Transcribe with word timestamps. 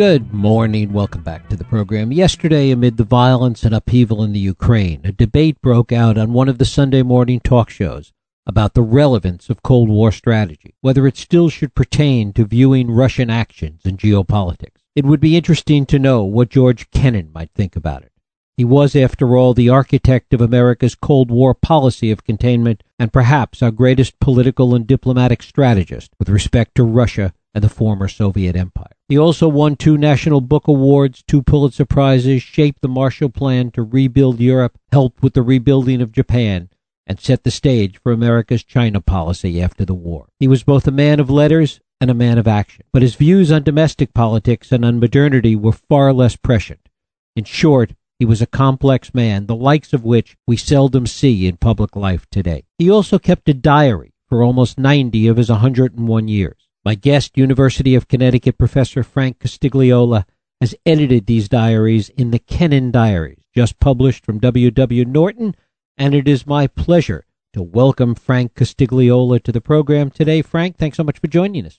Good 0.00 0.32
morning. 0.32 0.94
Welcome 0.94 1.22
back 1.22 1.50
to 1.50 1.56
the 1.56 1.64
program. 1.64 2.10
Yesterday, 2.10 2.70
amid 2.70 2.96
the 2.96 3.04
violence 3.04 3.64
and 3.64 3.74
upheaval 3.74 4.22
in 4.22 4.32
the 4.32 4.38
Ukraine, 4.38 5.02
a 5.04 5.12
debate 5.12 5.60
broke 5.60 5.92
out 5.92 6.16
on 6.16 6.32
one 6.32 6.48
of 6.48 6.56
the 6.56 6.64
Sunday 6.64 7.02
morning 7.02 7.38
talk 7.38 7.68
shows 7.68 8.10
about 8.46 8.72
the 8.72 8.80
relevance 8.80 9.50
of 9.50 9.62
Cold 9.62 9.90
War 9.90 10.10
strategy, 10.10 10.74
whether 10.80 11.06
it 11.06 11.18
still 11.18 11.50
should 11.50 11.74
pertain 11.74 12.32
to 12.32 12.46
viewing 12.46 12.90
Russian 12.90 13.28
actions 13.28 13.82
in 13.84 13.98
geopolitics. 13.98 14.80
It 14.96 15.04
would 15.04 15.20
be 15.20 15.36
interesting 15.36 15.84
to 15.84 15.98
know 15.98 16.24
what 16.24 16.48
George 16.48 16.90
Kennan 16.92 17.30
might 17.34 17.50
think 17.50 17.76
about 17.76 18.02
it. 18.02 18.12
He 18.56 18.64
was, 18.64 18.96
after 18.96 19.36
all, 19.36 19.52
the 19.52 19.68
architect 19.68 20.32
of 20.32 20.40
America's 20.40 20.94
Cold 20.94 21.30
War 21.30 21.52
policy 21.52 22.10
of 22.10 22.24
containment 22.24 22.82
and 22.98 23.12
perhaps 23.12 23.62
our 23.62 23.70
greatest 23.70 24.18
political 24.18 24.74
and 24.74 24.86
diplomatic 24.86 25.42
strategist 25.42 26.10
with 26.18 26.30
respect 26.30 26.74
to 26.76 26.84
Russia 26.84 27.34
and 27.54 27.64
the 27.64 27.68
former 27.68 28.08
Soviet 28.08 28.56
Empire. 28.56 28.96
He 29.08 29.18
also 29.18 29.48
won 29.48 29.76
two 29.76 29.98
National 29.98 30.40
Book 30.40 30.68
Awards, 30.68 31.24
two 31.26 31.42
Pulitzer 31.42 31.84
Prizes, 31.84 32.42
shaped 32.42 32.80
the 32.80 32.88
Marshall 32.88 33.30
Plan 33.30 33.70
to 33.72 33.82
rebuild 33.82 34.40
Europe, 34.40 34.78
helped 34.92 35.22
with 35.22 35.34
the 35.34 35.42
rebuilding 35.42 36.00
of 36.00 36.12
Japan, 36.12 36.68
and 37.06 37.18
set 37.18 37.42
the 37.42 37.50
stage 37.50 37.98
for 38.00 38.12
America's 38.12 38.62
China 38.62 39.00
policy 39.00 39.60
after 39.60 39.84
the 39.84 39.94
war. 39.94 40.28
He 40.38 40.46
was 40.46 40.62
both 40.62 40.86
a 40.86 40.92
man 40.92 41.18
of 41.18 41.28
letters 41.28 41.80
and 42.00 42.08
a 42.08 42.14
man 42.14 42.38
of 42.38 42.46
action, 42.46 42.84
but 42.92 43.02
his 43.02 43.16
views 43.16 43.50
on 43.50 43.64
domestic 43.64 44.14
politics 44.14 44.70
and 44.70 44.84
on 44.84 45.00
modernity 45.00 45.56
were 45.56 45.72
far 45.72 46.12
less 46.12 46.36
prescient. 46.36 46.88
In 47.34 47.44
short, 47.44 47.94
he 48.20 48.24
was 48.24 48.40
a 48.40 48.46
complex 48.46 49.12
man, 49.12 49.46
the 49.46 49.56
likes 49.56 49.92
of 49.92 50.04
which 50.04 50.36
we 50.46 50.56
seldom 50.56 51.06
see 51.06 51.46
in 51.46 51.56
public 51.56 51.96
life 51.96 52.26
today. 52.30 52.64
He 52.78 52.90
also 52.90 53.18
kept 53.18 53.48
a 53.48 53.54
diary 53.54 54.12
for 54.28 54.42
almost 54.42 54.78
90 54.78 55.26
of 55.26 55.36
his 55.36 55.50
101 55.50 56.28
years. 56.28 56.68
My 56.82 56.94
guest, 56.94 57.36
University 57.36 57.94
of 57.94 58.08
Connecticut 58.08 58.56
professor 58.56 59.02
Frank 59.02 59.38
Costigliola, 59.38 60.24
has 60.62 60.74
edited 60.86 61.26
these 61.26 61.46
diaries 61.46 62.08
in 62.08 62.30
the 62.30 62.38
Kennan 62.38 62.90
Diaries, 62.90 63.42
just 63.54 63.78
published 63.80 64.24
from 64.24 64.38
W. 64.38 64.70
W. 64.70 65.04
Norton, 65.04 65.54
and 65.98 66.14
it 66.14 66.26
is 66.26 66.46
my 66.46 66.66
pleasure 66.66 67.26
to 67.52 67.62
welcome 67.62 68.14
Frank 68.14 68.54
Costigliola 68.54 69.42
to 69.42 69.52
the 69.52 69.60
program 69.60 70.10
today. 70.10 70.40
Frank, 70.40 70.78
thanks 70.78 70.96
so 70.96 71.04
much 71.04 71.18
for 71.18 71.26
joining 71.26 71.66
us. 71.66 71.78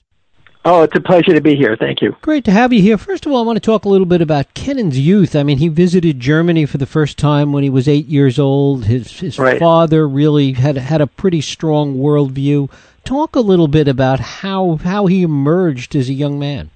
Oh, 0.64 0.82
it's 0.82 0.96
a 0.96 1.00
pleasure 1.00 1.34
to 1.34 1.40
be 1.40 1.56
here. 1.56 1.76
Thank 1.76 2.00
you. 2.00 2.14
Great 2.22 2.44
to 2.44 2.52
have 2.52 2.72
you 2.72 2.80
here. 2.80 2.96
First 2.96 3.26
of 3.26 3.32
all, 3.32 3.42
I 3.42 3.46
want 3.46 3.56
to 3.56 3.60
talk 3.60 3.84
a 3.84 3.88
little 3.88 4.06
bit 4.06 4.20
about 4.20 4.54
Kennan's 4.54 4.98
youth. 4.98 5.34
I 5.34 5.42
mean, 5.42 5.58
he 5.58 5.68
visited 5.68 6.20
Germany 6.20 6.66
for 6.66 6.78
the 6.78 6.86
first 6.86 7.18
time 7.18 7.52
when 7.52 7.64
he 7.64 7.70
was 7.70 7.88
eight 7.88 8.06
years 8.06 8.38
old. 8.38 8.84
His 8.84 9.18
his 9.18 9.38
right. 9.38 9.58
father 9.58 10.08
really 10.08 10.52
had 10.52 10.76
had 10.76 11.00
a 11.00 11.06
pretty 11.08 11.40
strong 11.40 11.96
worldview. 11.96 12.70
Talk 13.04 13.34
a 13.34 13.40
little 13.40 13.68
bit 13.68 13.88
about 13.88 14.20
how 14.20 14.76
how 14.76 15.06
he 15.06 15.22
emerged 15.22 15.96
as 15.96 16.08
a 16.08 16.14
young 16.14 16.38
man. 16.38 16.70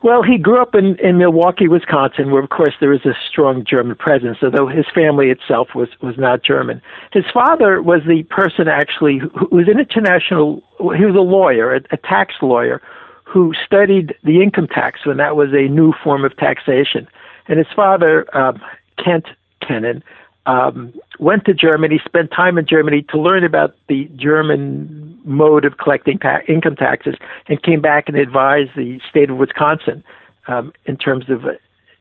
Well, 0.00 0.22
he 0.22 0.38
grew 0.38 0.62
up 0.62 0.76
in, 0.76 0.96
in 1.00 1.18
Milwaukee, 1.18 1.66
Wisconsin, 1.66 2.30
where 2.30 2.42
of 2.42 2.50
course 2.50 2.74
there 2.78 2.92
is 2.92 3.04
a 3.04 3.14
strong 3.28 3.64
German 3.64 3.96
presence, 3.96 4.38
although 4.42 4.68
his 4.68 4.86
family 4.94 5.30
itself 5.30 5.74
was, 5.74 5.88
was 6.00 6.16
not 6.16 6.44
German. 6.44 6.80
His 7.12 7.24
father 7.34 7.82
was 7.82 8.02
the 8.06 8.22
person 8.30 8.68
actually 8.68 9.18
who, 9.18 9.48
was 9.50 9.66
an 9.66 9.80
international, 9.80 10.62
he 10.96 11.04
was 11.04 11.16
a 11.16 11.20
lawyer, 11.20 11.74
a, 11.74 11.80
a 11.90 11.96
tax 11.96 12.34
lawyer, 12.40 12.80
who 13.28 13.52
studied 13.64 14.14
the 14.24 14.42
income 14.42 14.66
tax 14.66 15.04
when 15.04 15.18
that 15.18 15.36
was 15.36 15.50
a 15.52 15.68
new 15.68 15.92
form 16.02 16.24
of 16.24 16.34
taxation. 16.38 17.06
And 17.46 17.58
his 17.58 17.66
father, 17.76 18.24
um, 18.36 18.60
Kent 19.02 19.26
Kennan, 19.60 20.02
um, 20.46 20.94
went 21.18 21.44
to 21.44 21.52
Germany, 21.52 22.00
spent 22.02 22.30
time 22.30 22.56
in 22.56 22.66
Germany 22.66 23.02
to 23.10 23.18
learn 23.18 23.44
about 23.44 23.76
the 23.88 24.06
German 24.16 25.20
mode 25.24 25.66
of 25.66 25.76
collecting 25.76 26.18
ta- 26.18 26.40
income 26.48 26.74
taxes, 26.74 27.16
and 27.48 27.62
came 27.62 27.82
back 27.82 28.08
and 28.08 28.16
advised 28.16 28.70
the 28.74 28.98
state 29.10 29.28
of 29.28 29.36
Wisconsin 29.36 30.02
um, 30.46 30.72
in 30.86 30.96
terms 30.96 31.28
of 31.28 31.44
uh, 31.44 31.50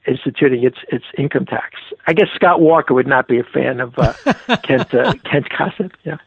instituting 0.08 0.64
its 0.64 0.78
its 0.94 1.04
income 1.18 1.46
tax. 1.46 1.76
I 2.08 2.14
guess 2.14 2.28
Scott 2.34 2.62
Walker 2.62 2.94
would 2.94 3.08
not 3.08 3.28
be 3.28 3.38
a 3.38 3.44
fan 3.44 3.82
of 3.82 4.00
uh, 4.00 4.14
Kent 4.64 4.94
uh, 4.94 5.14
Kent 5.30 5.50
Gossett. 5.50 5.92
Yeah. 6.06 6.20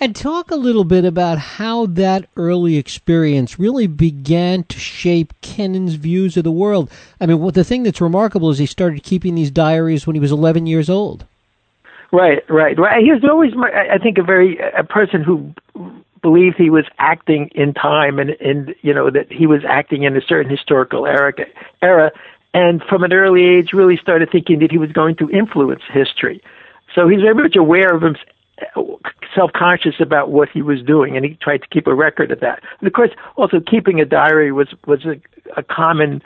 And 0.00 0.14
talk 0.14 0.52
a 0.52 0.56
little 0.56 0.84
bit 0.84 1.04
about 1.04 1.38
how 1.38 1.86
that 1.86 2.28
early 2.36 2.76
experience 2.76 3.58
really 3.58 3.88
began 3.88 4.62
to 4.64 4.78
shape 4.78 5.34
Kennan's 5.40 5.94
views 5.94 6.36
of 6.36 6.44
the 6.44 6.52
world. 6.52 6.88
I 7.20 7.26
mean, 7.26 7.50
the 7.50 7.64
thing 7.64 7.82
that's 7.82 8.00
remarkable 8.00 8.50
is 8.50 8.58
he 8.58 8.66
started 8.66 9.02
keeping 9.02 9.34
these 9.34 9.50
diaries 9.50 10.06
when 10.06 10.14
he 10.14 10.20
was 10.20 10.30
11 10.30 10.66
years 10.66 10.88
old. 10.88 11.24
Right, 12.12 12.48
right, 12.48 12.78
right. 12.78 13.02
He 13.02 13.12
was 13.12 13.24
always, 13.24 13.52
I 13.56 13.98
think, 13.98 14.18
a 14.18 14.22
very 14.22 14.56
a 14.58 14.84
person 14.84 15.22
who 15.22 15.52
believed 16.22 16.56
he 16.56 16.70
was 16.70 16.86
acting 16.98 17.50
in 17.54 17.74
time, 17.74 18.18
and 18.18 18.30
and 18.40 18.74
you 18.80 18.94
know 18.94 19.10
that 19.10 19.30
he 19.30 19.46
was 19.46 19.62
acting 19.68 20.04
in 20.04 20.16
a 20.16 20.22
certain 20.22 20.50
historical 20.50 21.06
era, 21.06 21.34
era, 21.82 22.10
and 22.54 22.82
from 22.84 23.04
an 23.04 23.12
early 23.12 23.44
age, 23.44 23.74
really 23.74 23.98
started 23.98 24.30
thinking 24.32 24.60
that 24.60 24.70
he 24.70 24.78
was 24.78 24.90
going 24.90 25.16
to 25.16 25.28
influence 25.30 25.82
history. 25.92 26.42
So 26.94 27.08
he's 27.08 27.20
very 27.20 27.34
much 27.34 27.56
aware 27.56 27.94
of 27.94 28.02
himself 28.74 29.00
self-conscious 29.34 30.00
about 30.00 30.30
what 30.30 30.48
he 30.48 30.62
was 30.62 30.82
doing, 30.82 31.16
and 31.16 31.24
he 31.24 31.34
tried 31.34 31.58
to 31.58 31.68
keep 31.68 31.86
a 31.86 31.94
record 31.94 32.30
of 32.30 32.40
that. 32.40 32.62
And 32.80 32.86
of 32.86 32.92
course, 32.92 33.10
also 33.36 33.60
keeping 33.60 34.00
a 34.00 34.04
diary 34.04 34.52
was 34.52 34.68
was 34.86 35.04
a, 35.04 35.20
a 35.56 35.62
common, 35.62 36.22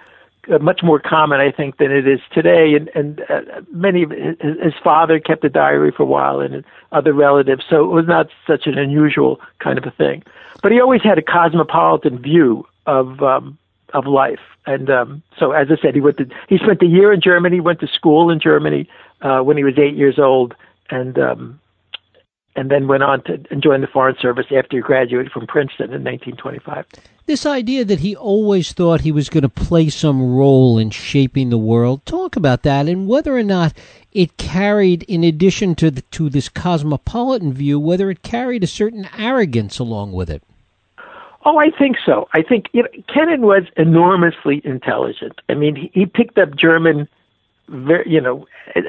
uh, 0.50 0.58
much 0.58 0.82
more 0.82 1.00
common, 1.00 1.40
I 1.40 1.50
think, 1.50 1.76
than 1.76 1.90
it 1.90 2.06
is 2.06 2.20
today. 2.32 2.74
And 2.74 2.88
and 2.94 3.20
uh, 3.28 3.60
many 3.70 4.04
of 4.04 4.10
his, 4.10 4.36
his 4.62 4.74
father 4.82 5.18
kept 5.18 5.44
a 5.44 5.50
diary 5.50 5.92
for 5.94 6.04
a 6.04 6.06
while, 6.06 6.40
and 6.40 6.64
other 6.92 7.12
relatives, 7.12 7.64
so 7.68 7.84
it 7.84 7.88
was 7.88 8.06
not 8.06 8.28
such 8.46 8.66
an 8.66 8.78
unusual 8.78 9.40
kind 9.58 9.78
of 9.78 9.84
a 9.84 9.90
thing. 9.90 10.22
But 10.62 10.72
he 10.72 10.80
always 10.80 11.02
had 11.02 11.18
a 11.18 11.22
cosmopolitan 11.22 12.18
view 12.18 12.66
of 12.86 13.22
um, 13.22 13.58
of 13.92 14.06
life, 14.06 14.40
and 14.64 14.88
um, 14.88 15.22
so 15.38 15.52
as 15.52 15.68
I 15.70 15.76
said, 15.82 15.94
he 15.94 16.00
went 16.00 16.16
to 16.18 16.26
he 16.48 16.56
spent 16.58 16.80
a 16.82 16.86
year 16.86 17.12
in 17.12 17.20
Germany, 17.20 17.60
went 17.60 17.80
to 17.80 17.88
school 17.88 18.30
in 18.30 18.40
Germany 18.40 18.88
uh, 19.20 19.40
when 19.40 19.56
he 19.56 19.64
was 19.64 19.78
eight 19.78 19.96
years 19.96 20.18
old, 20.18 20.54
and 20.88 21.18
um, 21.18 21.60
and 22.54 22.70
then 22.70 22.86
went 22.86 23.02
on 23.02 23.22
to 23.24 23.38
join 23.56 23.80
the 23.80 23.86
Foreign 23.86 24.16
Service 24.20 24.46
after 24.54 24.76
he 24.76 24.82
graduated 24.82 25.32
from 25.32 25.46
Princeton 25.46 25.86
in 25.86 26.04
1925. 26.04 26.86
This 27.26 27.46
idea 27.46 27.84
that 27.84 28.00
he 28.00 28.16
always 28.16 28.72
thought 28.72 29.00
he 29.00 29.12
was 29.12 29.30
going 29.30 29.42
to 29.42 29.48
play 29.48 29.88
some 29.88 30.34
role 30.34 30.78
in 30.78 30.90
shaping 30.90 31.50
the 31.50 31.58
world, 31.58 32.04
talk 32.04 32.36
about 32.36 32.62
that 32.64 32.88
and 32.88 33.08
whether 33.08 33.36
or 33.36 33.42
not 33.42 33.72
it 34.12 34.36
carried, 34.36 35.04
in 35.04 35.24
addition 35.24 35.74
to, 35.76 35.90
the, 35.90 36.02
to 36.02 36.28
this 36.28 36.48
cosmopolitan 36.48 37.52
view, 37.52 37.78
whether 37.80 38.10
it 38.10 38.22
carried 38.22 38.64
a 38.64 38.66
certain 38.66 39.08
arrogance 39.16 39.78
along 39.78 40.12
with 40.12 40.28
it. 40.28 40.42
Oh, 41.44 41.58
I 41.58 41.70
think 41.70 41.96
so. 42.04 42.28
I 42.32 42.42
think 42.42 42.66
you 42.72 42.82
know, 42.82 42.88
Kennan 43.12 43.42
was 43.42 43.64
enormously 43.76 44.60
intelligent. 44.64 45.40
I 45.48 45.54
mean, 45.54 45.74
he, 45.74 45.90
he 45.92 46.06
picked 46.06 46.38
up 46.38 46.54
German 46.54 47.08
very, 47.72 48.10
you 48.10 48.20
know, 48.20 48.46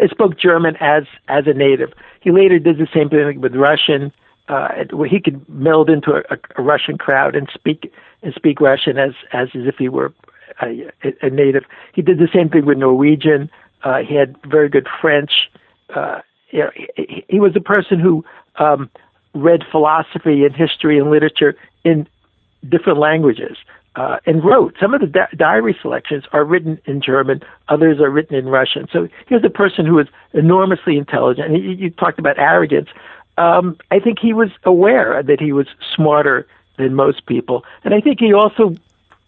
spoke 0.10 0.38
German 0.38 0.76
as 0.80 1.04
as 1.28 1.48
a 1.48 1.54
native. 1.54 1.94
He 2.22 2.32
later 2.32 2.60
did 2.60 2.78
the 2.78 2.88
same 2.94 3.10
thing 3.10 3.42
with 3.42 3.56
Russian, 3.56 4.12
uh, 4.50 4.70
where 4.92 5.08
he 5.08 5.20
could 5.20 5.48
meld 5.50 5.90
into 5.90 6.14
a, 6.14 6.38
a 6.58 6.62
Russian 6.62 6.98
crowd 6.98 7.36
and 7.36 7.50
speak 7.54 7.94
and 8.22 8.34
speak 8.34 8.62
Russian 8.62 8.98
as 8.98 9.14
as, 9.32 9.50
as 9.56 9.68
if 9.68 9.76
he 9.78 9.90
were 9.90 10.14
a, 10.62 10.92
a 11.22 11.30
native. 11.30 11.64
He 11.94 12.02
did 12.02 12.20
the 12.20 12.30
same 12.34 12.50
thing 12.50 12.66
with 12.66 12.78
Norwegian. 12.78 13.50
Uh, 13.84 14.00
he 14.00 14.16
had 14.16 14.36
very 14.44 14.70
good 14.70 14.88
French. 15.02 15.50
Uh, 15.94 16.20
you 16.52 16.60
know, 16.60 16.72
he, 16.96 17.26
he 17.28 17.40
was 17.40 17.56
a 17.56 17.62
person 17.62 18.00
who 18.00 18.24
um, 18.58 18.90
read 19.34 19.64
philosophy 19.72 20.46
and 20.46 20.56
history 20.56 21.00
and 21.00 21.10
literature 21.10 21.56
in 21.84 22.08
different 22.70 23.00
languages 23.00 23.58
uh, 23.96 24.18
and 24.26 24.44
wrote. 24.44 24.76
Some 24.80 24.94
of 24.94 25.02
the 25.02 25.08
di- 25.08 25.28
diary 25.36 25.78
selections 25.81 26.24
are 26.34 26.44
written 26.44 26.80
in 26.86 27.02
German, 27.02 27.42
others 27.70 28.00
are 28.00 28.09
written 28.09 28.36
in 28.36 28.48
Russian. 28.48 28.88
So 28.92 29.08
here's 29.28 29.44
a 29.44 29.50
person 29.50 29.86
who 29.86 30.00
is 30.00 30.08
enormously 30.34 30.98
intelligent. 30.98 31.52
You, 31.52 31.72
you 31.72 31.90
talked 31.90 32.20
about 32.20 32.40
arrogance. 32.40 32.90
Um, 33.38 33.78
I 33.92 34.00
think 34.00 34.20
he 34.20 34.34
was 34.34 34.50
aware 34.64 35.22
that 35.24 35.40
he 35.40 35.53
was 35.53 35.67
smarter 35.96 36.47
than 36.78 36.96
most 36.96 37.26
people, 37.26 37.64
and 37.84 37.94
I 37.94 38.02
think 38.02 38.20
he 38.20 38.34
also 38.34 38.76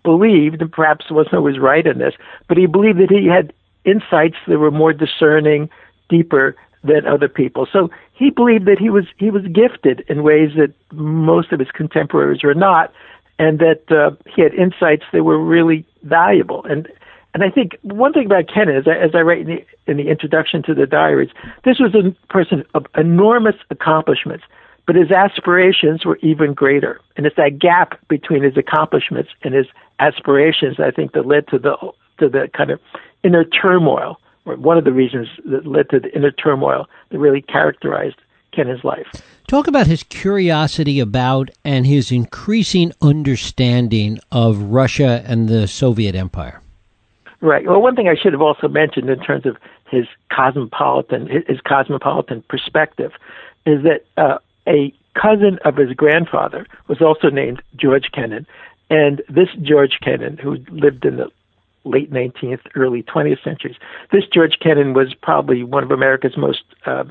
believed, 0.03 0.61
and 0.61 0.71
perhaps 0.71 1.09
wasn't 1.09 1.35
always 1.35 1.59
right 1.59 1.85
in 1.85 1.97
this, 1.97 2.13
but 2.47 2.57
he 2.57 2.67
believed 2.67 2.99
that 2.99 3.09
he 3.09 3.27
had 3.27 3.53
insights 3.83 4.37
that 4.47 4.59
were 4.59 4.71
more 4.71 4.93
discerning, 4.93 5.69
deeper 6.09 6.55
than 6.83 7.07
other 7.07 7.27
people. 7.27 7.67
So 7.71 7.89
he 8.13 8.29
believed 8.29 8.65
that 8.65 8.77
he 8.79 8.89
was 8.89 9.05
he 9.17 9.31
was 9.31 9.43
gifted 9.47 10.05
in 10.07 10.23
ways 10.23 10.51
that 10.55 10.73
most 10.91 11.51
of 11.51 11.59
his 11.59 11.71
contemporaries 11.71 12.43
were 12.43 12.53
not 12.53 12.93
and 13.37 13.59
that 13.59 13.91
uh, 13.91 14.11
he 14.33 14.41
had 14.41 14.53
insights 14.53 15.03
that 15.11 15.23
were 15.23 15.37
really 15.37 15.85
valuable. 16.03 16.63
And 16.65 16.87
and 17.33 17.43
I 17.43 17.49
think 17.49 17.77
one 17.81 18.13
thing 18.13 18.27
about 18.27 18.47
Kennan, 18.47 18.77
as 18.77 18.87
I, 18.87 18.95
as 18.95 19.11
I 19.13 19.19
write 19.19 19.41
in 19.41 19.47
the, 19.47 19.65
in 19.87 19.97
the 19.97 20.07
introduction 20.09 20.63
to 20.63 20.73
the 20.73 20.87
diaries, 20.87 21.31
this 21.65 21.79
was 21.79 21.93
a 21.93 22.15
person 22.31 22.63
of 22.73 22.85
enormous 22.95 23.55
accomplishments, 23.69 24.45
but 24.87 24.95
his 24.95 25.11
aspirations 25.11 26.05
were 26.05 26.15
even 26.21 26.53
greater. 26.53 27.01
And 27.17 27.25
it's 27.25 27.35
that 27.35 27.59
gap 27.59 27.99
between 28.07 28.41
his 28.41 28.55
accomplishments 28.55 29.31
and 29.43 29.53
his 29.53 29.65
aspirations, 29.99 30.79
I 30.79 30.91
think, 30.91 31.11
that 31.11 31.25
led 31.25 31.49
to 31.49 31.59
the 31.59 31.75
to 32.19 32.29
the 32.29 32.49
kind 32.55 32.71
of 32.71 32.79
inner 33.23 33.43
turmoil, 33.43 34.17
or 34.45 34.55
one 34.55 34.77
of 34.77 34.85
the 34.85 34.93
reasons 34.93 35.27
that 35.43 35.67
led 35.67 35.89
to 35.89 35.99
the 35.99 36.15
inner 36.15 36.31
turmoil 36.31 36.87
that 37.09 37.19
really 37.19 37.41
characterized 37.41 38.15
Kennan's 38.55 38.83
life. 38.83 39.07
Talk 39.47 39.67
about 39.67 39.87
his 39.87 40.03
curiosity 40.03 40.99
about 40.99 41.49
and 41.63 41.85
his 41.85 42.11
increasing 42.11 42.91
understanding 43.01 44.19
of 44.31 44.61
Russia 44.61 45.23
and 45.27 45.47
the 45.47 45.67
Soviet 45.67 46.15
Empire. 46.15 46.61
Right. 47.41 47.67
Well, 47.67 47.81
one 47.81 47.95
thing 47.95 48.07
I 48.07 48.15
should 48.15 48.33
have 48.33 48.41
also 48.41 48.67
mentioned 48.67 49.09
in 49.09 49.19
terms 49.19 49.45
of 49.45 49.57
his 49.91 50.07
cosmopolitan 50.31 51.27
his 51.47 51.61
cosmopolitan 51.61 52.43
perspective 52.49 53.11
is 53.65 53.83
that 53.83 54.05
uh, 54.17 54.39
a 54.67 54.93
cousin 55.13 55.59
of 55.63 55.75
his 55.75 55.93
grandfather 55.93 56.65
was 56.87 57.01
also 57.01 57.29
named 57.29 57.61
George 57.75 58.09
Kennan, 58.11 58.47
and 58.89 59.21
this 59.29 59.49
George 59.61 59.99
Kennan, 60.01 60.37
who 60.37 60.57
lived 60.69 61.05
in 61.05 61.17
the 61.17 61.29
late 61.83 62.11
19th, 62.11 62.61
early 62.75 63.03
20th 63.03 63.43
centuries, 63.43 63.75
this 64.11 64.23
George 64.33 64.57
Kennan 64.59 64.93
was 64.93 65.13
probably 65.21 65.63
one 65.63 65.83
of 65.83 65.91
America's 65.91 66.35
most 66.35 66.63
uh, 66.85 67.03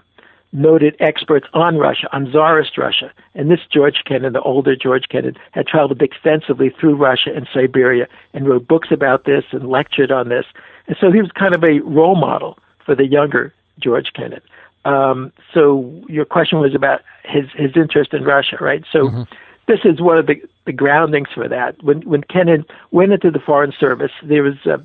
noted 0.54 0.96
experts 1.00 1.46
on 1.52 1.76
Russia, 1.76 2.08
on 2.12 2.26
Tsarist 2.30 2.78
Russia. 2.78 3.12
And 3.34 3.50
this 3.50 3.60
George 3.70 4.02
Kennan, 4.06 4.32
the 4.32 4.40
older 4.40 4.76
George 4.76 5.08
Kennan, 5.10 5.34
had 5.50 5.66
traveled 5.66 6.00
extensively 6.00 6.70
through 6.70 6.94
Russia 6.94 7.30
and 7.34 7.48
Siberia 7.52 8.06
and 8.32 8.48
wrote 8.48 8.68
books 8.68 8.88
about 8.90 9.24
this 9.24 9.44
and 9.50 9.68
lectured 9.68 10.12
on 10.12 10.28
this. 10.28 10.46
And 10.86 10.96
so 11.00 11.10
he 11.10 11.20
was 11.20 11.30
kind 11.32 11.54
of 11.54 11.64
a 11.64 11.80
role 11.80 12.14
model 12.14 12.58
for 12.86 12.94
the 12.94 13.04
younger 13.04 13.52
George 13.80 14.12
Kennan. 14.14 14.40
Um, 14.84 15.32
so 15.52 15.90
your 16.08 16.24
question 16.24 16.60
was 16.60 16.74
about 16.74 17.00
his 17.24 17.46
his 17.54 17.72
interest 17.74 18.12
in 18.12 18.22
Russia, 18.22 18.56
right? 18.60 18.84
So 18.92 19.08
mm-hmm. 19.08 19.22
this 19.66 19.80
is 19.84 20.00
one 20.00 20.18
of 20.18 20.26
the 20.26 20.40
the 20.66 20.72
groundings 20.72 21.28
for 21.34 21.48
that. 21.48 21.82
When 21.82 22.02
when 22.02 22.22
Kennan 22.22 22.64
went 22.92 23.12
into 23.12 23.30
the 23.30 23.40
Foreign 23.40 23.72
Service, 23.72 24.12
there 24.22 24.42
was 24.42 24.54
uh, 24.66 24.76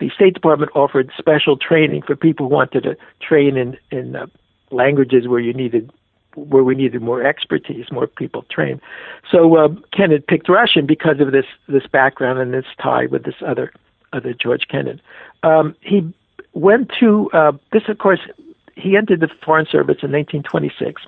the 0.00 0.10
State 0.10 0.34
Department 0.34 0.70
offered 0.74 1.10
special 1.18 1.56
training 1.56 2.02
for 2.02 2.14
people 2.14 2.48
who 2.48 2.54
wanted 2.54 2.82
to 2.82 2.96
train 3.20 3.56
in 3.56 3.76
in 3.90 4.14
uh, 4.14 4.26
languages 4.70 5.26
where 5.28 5.40
you 5.40 5.52
needed 5.52 5.90
where 6.34 6.62
we 6.62 6.74
needed 6.74 7.02
more 7.02 7.24
expertise, 7.24 7.90
more 7.90 8.06
people 8.06 8.44
trained. 8.50 8.80
So 9.30 9.56
uh, 9.56 9.68
Kennan 9.92 10.22
picked 10.22 10.48
Russian 10.48 10.86
because 10.86 11.20
of 11.20 11.32
this 11.32 11.46
this 11.68 11.86
background 11.86 12.38
and 12.38 12.52
this 12.52 12.66
tie 12.80 13.06
with 13.06 13.24
this 13.24 13.34
other 13.46 13.72
other 14.12 14.34
George 14.34 14.68
Kennan. 14.68 15.00
Um, 15.42 15.74
he 15.80 16.12
went 16.52 16.90
to 17.00 17.30
uh, 17.32 17.52
this, 17.72 17.82
of 17.88 17.98
course, 17.98 18.20
he 18.74 18.96
entered 18.96 19.20
the 19.20 19.28
Foreign 19.44 19.66
Service 19.66 19.98
in 20.02 20.12
1926, 20.12 21.02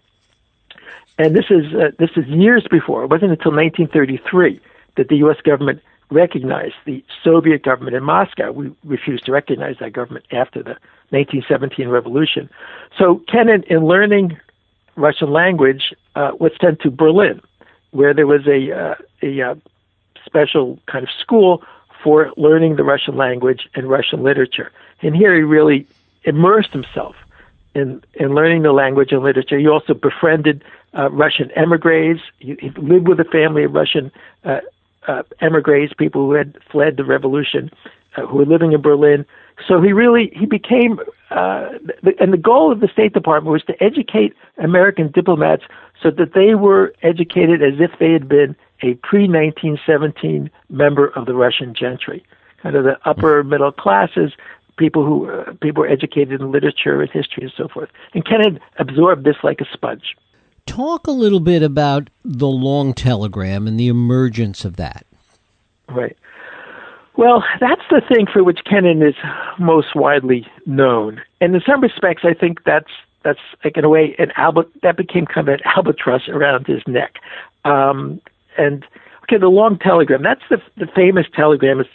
and 1.19 1.37
this 1.37 1.47
is 1.51 1.73
uh, 1.75 1.91
this 1.99 2.11
is 2.17 2.27
years 2.27 2.67
before. 2.71 3.05
It 3.05 3.11
wasn't 3.11 3.33
until 3.33 3.53
1933 3.53 4.61
that 4.97 5.09
the 5.09 5.17
U.S. 5.19 5.41
government 5.43 5.81
recognized 6.11 6.75
the 6.85 7.05
Soviet 7.23 7.63
government 7.63 7.97
in 7.97 8.03
Moscow. 8.03 8.53
We 8.53 8.73
refused 8.85 9.27
to 9.27 9.33
recognize 9.33 9.77
that 9.81 9.93
government 9.93 10.27
after 10.33 10.63
the 10.63 10.77
1917 11.11 11.89
revolution. 11.89 12.51
So 12.99 13.23
Kennan, 13.29 13.65
in 13.65 13.87
learning 13.87 14.39
Russian 14.97 15.31
language, 15.33 15.95
uh, 16.15 16.33
was 16.39 16.53
sent 16.61 16.81
to 16.81 16.91
Berlin, 16.91 17.41
where 17.93 18.13
there 18.15 18.27
was 18.27 18.47
a 18.47 18.73
uh, 18.73 18.95
a 19.23 19.43
uh, 19.43 19.55
special 20.25 20.79
kind 20.87 21.05
of 21.05 21.11
school 21.21 21.63
for 22.03 22.33
learning 22.37 22.77
the 22.77 22.85
Russian 22.85 23.17
language 23.17 23.69
and 23.75 23.89
Russian 23.89 24.23
literature. 24.23 24.71
And 25.03 25.15
here 25.15 25.35
he 25.35 25.43
really 25.43 25.87
immersed 26.25 26.73
himself 26.73 27.15
in, 27.75 28.03
in 28.15 28.35
learning 28.35 28.63
the 28.63 28.73
language 28.73 29.13
and 29.13 29.23
literature. 29.23 29.59
He 29.59 29.69
also 29.69 29.95
befriended 29.95 30.65
uh, 30.97 31.11
Russian 31.11 31.51
emigres. 31.53 32.21
He, 32.39 32.57
he, 32.61 32.71
lived 32.71 33.09
with 33.09 33.21
a 33.21 33.25
family 33.25 33.65
of 33.65 33.73
Russian 33.73 34.11
uh, 34.45 34.61
uh, 35.11 35.23
emigres, 35.41 35.93
people 35.97 36.27
who 36.27 36.33
had 36.33 36.59
fled 36.71 36.97
the 36.97 37.05
revolution, 37.05 37.71
uh, 38.17 38.27
who 38.27 38.39
were 38.39 38.47
living 38.47 38.73
in 38.73 38.81
Berlin. 38.81 39.25
So 39.67 39.81
he 39.81 39.93
really 39.93 40.33
he 40.35 40.47
became, 40.47 41.01
uh, 41.31 41.69
and 42.19 42.33
the 42.33 42.39
goal 42.39 42.73
of 42.73 42.81
the 42.81 42.89
State 42.89 43.13
Department 43.13 43.53
was 43.53 43.63
to 43.65 43.83
educate 43.83 44.35
American 44.59 45.11
diplomats 45.11 45.65
so 46.03 46.11
that 46.11 46.35
they 46.35 46.55
were 46.55 46.95
educated 47.03 47.63
as 47.63 47.75
if 47.79 47.91
they 47.99 48.13
had 48.13 48.29
been 48.29 48.57
a 48.83 48.95
pre 48.95 49.29
1917 49.29 50.51
member 50.71 51.09
of 51.09 51.27
the 51.27 51.35
Russian 51.35 51.75
gentry, 51.75 52.25
kind 52.63 52.77
of 52.77 52.85
the 52.85 52.99
upper 53.05 53.45
middle 53.45 53.73
classes 53.73 54.33
people 54.77 55.05
who 55.05 55.31
uh, 55.31 55.53
people 55.61 55.83
were 55.83 55.89
educated 55.89 56.41
in 56.41 56.51
literature 56.51 57.03
and 57.03 57.11
history 57.11 57.43
and 57.43 57.53
so 57.55 57.69
forth. 57.69 57.91
And 58.15 58.25
Kennan 58.25 58.59
absorbed 58.79 59.25
this 59.25 59.37
like 59.43 59.61
a 59.61 59.67
sponge. 59.71 60.17
Talk 60.71 61.09
a 61.09 61.11
little 61.11 61.41
bit 61.41 61.65
about 61.65 62.11
the 62.25 62.47
long 62.47 62.95
telegram 62.95 63.67
and 63.67 63.79
the 63.79 63.89
emergence 63.89 64.65
of 64.65 64.77
that. 64.77 65.05
Right. 65.89 66.17
Well, 67.17 67.43
that's 67.59 67.83
the 67.91 68.01
thing 68.01 68.27
for 68.33 68.45
which 68.45 68.61
Kennan 68.65 69.03
is 69.03 69.17
most 69.59 69.97
widely 69.97 70.47
known, 70.67 71.21
and 71.41 71.57
in 71.57 71.61
some 71.69 71.81
respects, 71.81 72.23
I 72.25 72.35
think 72.35 72.63
that's 72.65 72.91
that's 73.25 73.41
like 73.65 73.77
in 73.77 73.85
a 73.85 73.89
way 73.89 74.15
an 74.21 74.31
albert 74.37 74.69
that 74.83 74.97
became 74.97 75.27
kind 75.27 75.49
of 75.49 75.55
an 75.55 75.61
albatross 75.77 76.29
around 76.29 76.69
his 76.69 76.83
neck. 76.87 77.17
Um, 77.65 78.21
and 78.57 78.87
okay, 79.25 79.39
the 79.39 79.49
long 79.49 79.77
telegram. 79.77 80.23
That's 80.23 80.45
the 80.51 80.63
the 80.77 80.87
famous 80.95 81.27
telegram. 81.35 81.81
is 81.81 81.89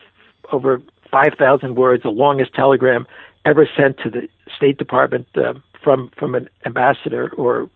over 0.52 0.82
5,000 1.12 1.76
words, 1.76 2.04
the 2.04 2.10
longest 2.10 2.54
telegram 2.54 3.08
ever 3.46 3.70
sent 3.78 3.98
to 4.00 4.10
the 4.10 4.28
State 4.54 4.78
Department 4.78 5.28
uh, 5.36 5.54
from 5.82 6.12
from 6.18 6.36
an 6.36 6.50
ambassador 6.66 7.32
or 7.38 7.70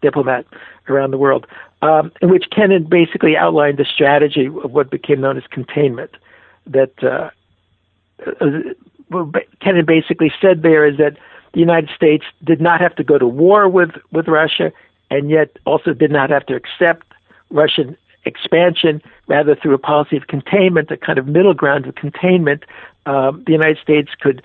diplomat 0.00 0.46
around 0.88 1.10
the 1.10 1.18
world, 1.18 1.46
um, 1.82 2.12
in 2.20 2.30
which 2.30 2.44
Kennan 2.50 2.84
basically 2.84 3.36
outlined 3.36 3.78
the 3.78 3.84
strategy 3.84 4.46
of 4.46 4.72
what 4.72 4.90
became 4.90 5.20
known 5.20 5.36
as 5.36 5.44
containment. 5.50 6.10
That 6.66 6.92
uh, 7.02 7.30
uh, 8.40 9.24
Kennan 9.60 9.84
basically 9.84 10.32
said 10.40 10.62
there 10.62 10.86
is 10.86 10.96
that 10.98 11.16
the 11.52 11.60
United 11.60 11.90
States 11.94 12.24
did 12.42 12.60
not 12.60 12.80
have 12.80 12.94
to 12.96 13.04
go 13.04 13.18
to 13.18 13.26
war 13.26 13.68
with 13.68 13.90
with 14.12 14.28
Russia, 14.28 14.72
and 15.10 15.28
yet 15.30 15.58
also 15.64 15.92
did 15.92 16.10
not 16.10 16.30
have 16.30 16.46
to 16.46 16.54
accept 16.54 17.06
Russian 17.50 17.96
expansion, 18.24 19.02
rather 19.26 19.54
through 19.54 19.74
a 19.74 19.78
policy 19.78 20.16
of 20.16 20.26
containment, 20.28 20.90
a 20.90 20.96
kind 20.96 21.18
of 21.18 21.26
middle 21.26 21.54
ground 21.54 21.86
of 21.86 21.94
containment, 21.94 22.64
um, 23.06 23.42
the 23.46 23.52
United 23.52 23.78
States 23.78 24.10
could 24.20 24.42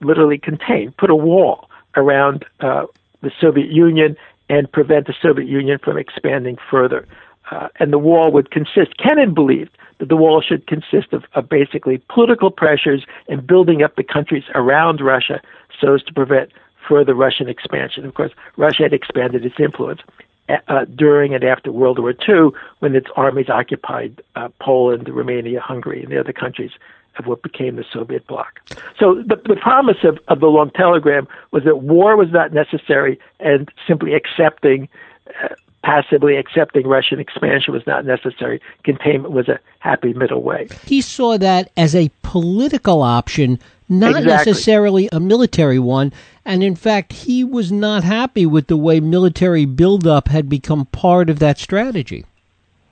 literally 0.00 0.38
contain, 0.38 0.92
put 0.92 1.10
a 1.10 1.14
wall 1.14 1.68
around 1.96 2.44
uh, 2.60 2.86
the 3.22 3.30
Soviet 3.40 3.70
Union 3.70 4.16
and 4.50 4.70
prevent 4.70 5.06
the 5.06 5.14
Soviet 5.22 5.48
Union 5.48 5.78
from 5.82 5.96
expanding 5.96 6.58
further. 6.70 7.06
Uh, 7.50 7.68
and 7.78 7.92
the 7.92 7.98
wall 7.98 8.30
would 8.32 8.50
consist, 8.50 8.96
Kennan 8.98 9.32
believed 9.32 9.70
that 9.98 10.08
the 10.08 10.16
wall 10.16 10.42
should 10.46 10.66
consist 10.66 11.12
of, 11.12 11.24
of 11.34 11.48
basically 11.48 12.02
political 12.12 12.50
pressures 12.50 13.06
and 13.28 13.46
building 13.46 13.82
up 13.82 13.94
the 13.96 14.02
countries 14.02 14.44
around 14.54 15.00
Russia 15.00 15.40
so 15.80 15.94
as 15.94 16.02
to 16.02 16.12
prevent 16.12 16.50
further 16.88 17.14
Russian 17.14 17.48
expansion. 17.48 18.04
Of 18.04 18.14
course, 18.14 18.32
Russia 18.56 18.84
had 18.84 18.92
expanded 18.92 19.44
its 19.44 19.54
influence 19.58 20.00
uh, 20.48 20.84
during 20.96 21.32
and 21.32 21.44
after 21.44 21.70
World 21.70 22.00
War 22.00 22.12
II 22.28 22.50
when 22.80 22.96
its 22.96 23.06
armies 23.16 23.48
occupied 23.48 24.20
uh, 24.34 24.48
Poland, 24.60 25.08
Romania, 25.08 25.60
Hungary, 25.60 26.02
and 26.02 26.10
the 26.10 26.18
other 26.18 26.32
countries 26.32 26.72
of 27.18 27.26
what 27.26 27.42
became 27.42 27.76
the 27.76 27.84
Soviet 27.92 28.26
bloc. 28.26 28.60
So 28.98 29.16
the, 29.16 29.36
the 29.36 29.56
promise 29.56 29.98
of, 30.04 30.18
of 30.28 30.40
the 30.40 30.46
long 30.46 30.70
telegram 30.70 31.28
was 31.50 31.64
that 31.64 31.82
war 31.82 32.16
was 32.16 32.30
not 32.30 32.52
necessary 32.52 33.18
and 33.40 33.70
simply 33.86 34.14
accepting, 34.14 34.88
uh, 35.42 35.54
passively 35.84 36.36
accepting 36.36 36.86
Russian 36.86 37.20
expansion 37.20 37.74
was 37.74 37.86
not 37.86 38.04
necessary. 38.04 38.60
Containment 38.84 39.32
was 39.32 39.48
a 39.48 39.58
happy 39.80 40.12
middle 40.12 40.42
way. 40.42 40.68
He 40.84 41.00
saw 41.00 41.36
that 41.38 41.70
as 41.76 41.94
a 41.94 42.10
political 42.22 43.02
option 43.02 43.58
not 43.90 44.16
exactly. 44.16 44.52
necessarily 44.52 45.08
a 45.12 45.20
military 45.20 45.80
one. 45.80 46.12
And 46.44 46.62
in 46.62 46.76
fact, 46.76 47.12
he 47.12 47.42
was 47.44 47.72
not 47.72 48.04
happy 48.04 48.46
with 48.46 48.68
the 48.68 48.76
way 48.76 49.00
military 49.00 49.64
buildup 49.64 50.28
had 50.28 50.48
become 50.48 50.86
part 50.86 51.28
of 51.28 51.40
that 51.40 51.58
strategy. 51.58 52.24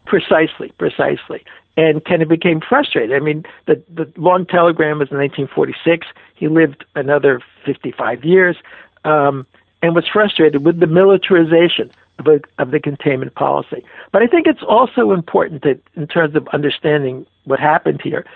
Precisely, 0.06 0.72
precisely. 0.78 1.44
And 1.78 2.04
Kennan 2.04 2.26
became 2.26 2.60
frustrated. 2.60 3.14
I 3.14 3.20
mean, 3.20 3.44
the, 3.66 3.80
the 3.88 4.12
long 4.16 4.46
telegram 4.46 4.98
was 4.98 5.12
in 5.12 5.18
1946. 5.18 6.08
He 6.34 6.48
lived 6.48 6.84
another 6.96 7.40
55 7.64 8.24
years 8.24 8.56
um, 9.04 9.46
and 9.80 9.94
was 9.94 10.04
frustrated 10.12 10.64
with 10.64 10.80
the 10.80 10.88
militarization 10.88 11.92
of, 12.18 12.26
a, 12.26 12.40
of 12.58 12.72
the 12.72 12.80
containment 12.80 13.36
policy. 13.36 13.84
But 14.10 14.24
I 14.24 14.26
think 14.26 14.48
it's 14.48 14.62
also 14.66 15.12
important 15.12 15.62
that, 15.62 15.78
in 15.94 16.08
terms 16.08 16.34
of 16.34 16.48
understanding 16.48 17.24
what 17.44 17.60
happened 17.60 18.00
here, 18.02 18.26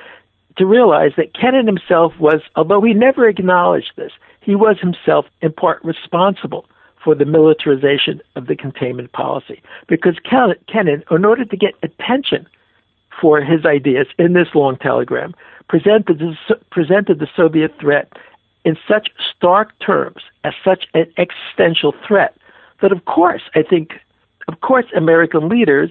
to 0.56 0.64
realize 0.64 1.10
that 1.16 1.34
Kennan 1.34 1.66
himself 1.66 2.12
was, 2.20 2.42
although 2.54 2.80
he 2.80 2.94
never 2.94 3.28
acknowledged 3.28 3.90
this, 3.96 4.12
he 4.40 4.54
was 4.54 4.78
himself 4.78 5.26
in 5.40 5.52
part 5.52 5.84
responsible 5.84 6.66
for 7.02 7.16
the 7.16 7.24
militarization 7.24 8.20
of 8.36 8.46
the 8.46 8.54
containment 8.54 9.10
policy. 9.10 9.60
Because 9.88 10.14
Kennan, 10.20 11.02
in 11.10 11.24
order 11.24 11.44
to 11.44 11.56
get 11.56 11.74
attention 11.82 12.46
for 13.20 13.40
his 13.40 13.64
ideas 13.64 14.06
in 14.18 14.32
this 14.32 14.48
long 14.54 14.76
telegram, 14.76 15.34
presented, 15.68 16.20
presented 16.70 17.18
the 17.18 17.28
Soviet 17.36 17.72
threat 17.80 18.12
in 18.64 18.76
such 18.88 19.08
stark 19.34 19.72
terms 19.80 20.22
as 20.44 20.54
such 20.64 20.86
an 20.94 21.12
existential 21.18 21.94
threat 22.06 22.36
that, 22.80 22.92
of 22.92 23.04
course, 23.04 23.42
I 23.54 23.62
think, 23.62 23.92
of 24.48 24.60
course, 24.60 24.86
American 24.96 25.48
leaders, 25.48 25.90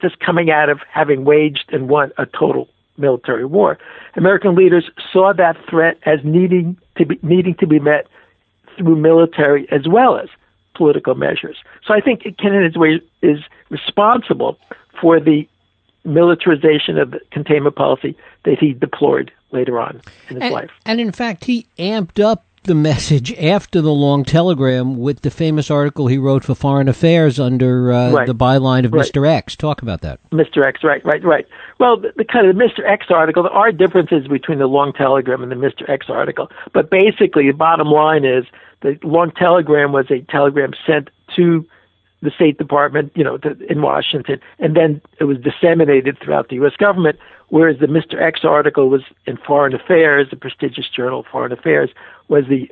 just 0.00 0.18
coming 0.20 0.50
out 0.50 0.68
of 0.68 0.80
having 0.90 1.24
waged 1.24 1.66
and 1.72 1.88
won 1.88 2.12
a 2.18 2.26
total 2.26 2.68
military 2.96 3.44
war. 3.44 3.78
American 4.16 4.54
leaders 4.54 4.90
saw 5.12 5.32
that 5.34 5.56
threat 5.68 5.98
as 6.04 6.18
needing 6.24 6.78
to 6.96 7.06
be 7.06 7.18
needing 7.22 7.54
to 7.56 7.66
be 7.66 7.78
met 7.78 8.06
through 8.76 8.96
military 8.96 9.70
as 9.70 9.88
well 9.88 10.18
as 10.18 10.28
political 10.74 11.14
measures. 11.14 11.58
So 11.86 11.94
I 11.94 12.00
think 12.00 12.22
Kennan 12.38 12.64
is 13.22 13.38
responsible 13.68 14.58
for 15.00 15.20
the 15.20 15.46
militarization 16.04 16.98
of 16.98 17.10
the 17.10 17.20
containment 17.30 17.76
policy 17.76 18.16
that 18.44 18.58
he 18.58 18.72
deplored 18.72 19.32
later 19.52 19.78
on 19.78 20.00
in 20.28 20.36
his 20.36 20.44
and, 20.44 20.54
life. 20.54 20.70
And 20.86 21.00
in 21.00 21.12
fact, 21.12 21.44
he 21.44 21.66
amped 21.78 22.22
up 22.22 22.44
the 22.64 22.74
message 22.74 23.32
after 23.38 23.80
the 23.80 23.92
long 23.92 24.22
telegram 24.22 24.98
with 24.98 25.22
the 25.22 25.30
famous 25.30 25.70
article 25.70 26.08
he 26.08 26.18
wrote 26.18 26.44
for 26.44 26.54
Foreign 26.54 26.88
Affairs 26.88 27.40
under 27.40 27.90
uh, 27.90 28.12
right. 28.12 28.26
the 28.26 28.34
byline 28.34 28.84
of 28.84 28.92
right. 28.92 29.06
Mr. 29.06 29.26
X. 29.26 29.56
Talk 29.56 29.80
about 29.80 30.02
that. 30.02 30.20
Mr. 30.30 30.64
X, 30.64 30.84
right, 30.84 31.04
right, 31.04 31.24
right. 31.24 31.46
Well, 31.78 31.98
the, 31.98 32.12
the 32.16 32.24
kind 32.24 32.46
of 32.46 32.54
the 32.54 32.62
Mr. 32.62 32.86
X 32.86 33.06
article, 33.08 33.44
there 33.44 33.52
are 33.52 33.72
differences 33.72 34.28
between 34.28 34.58
the 34.58 34.66
long 34.66 34.92
telegram 34.92 35.42
and 35.42 35.50
the 35.50 35.56
Mr. 35.56 35.88
X 35.88 36.06
article, 36.10 36.50
but 36.74 36.90
basically, 36.90 37.46
the 37.46 37.56
bottom 37.56 37.88
line 37.88 38.24
is 38.24 38.44
the 38.82 38.98
long 39.02 39.32
telegram 39.32 39.92
was 39.92 40.10
a 40.10 40.20
telegram 40.30 40.72
sent 40.86 41.08
to 41.36 41.66
the 42.22 42.30
State 42.30 42.58
Department, 42.58 43.12
you 43.14 43.24
know, 43.24 43.38
to, 43.38 43.56
in 43.70 43.82
Washington, 43.82 44.40
and 44.58 44.76
then 44.76 45.00
it 45.18 45.24
was 45.24 45.38
disseminated 45.38 46.18
throughout 46.22 46.48
the 46.48 46.56
U.S. 46.56 46.76
government. 46.76 47.18
Whereas 47.48 47.78
the 47.80 47.86
Mr. 47.86 48.20
X 48.20 48.40
article 48.44 48.88
was 48.88 49.02
in 49.26 49.36
Foreign 49.36 49.74
Affairs, 49.74 50.28
the 50.30 50.36
prestigious 50.36 50.88
journal 50.88 51.26
Foreign 51.30 51.50
Affairs, 51.50 51.90
was 52.28 52.44
the 52.48 52.70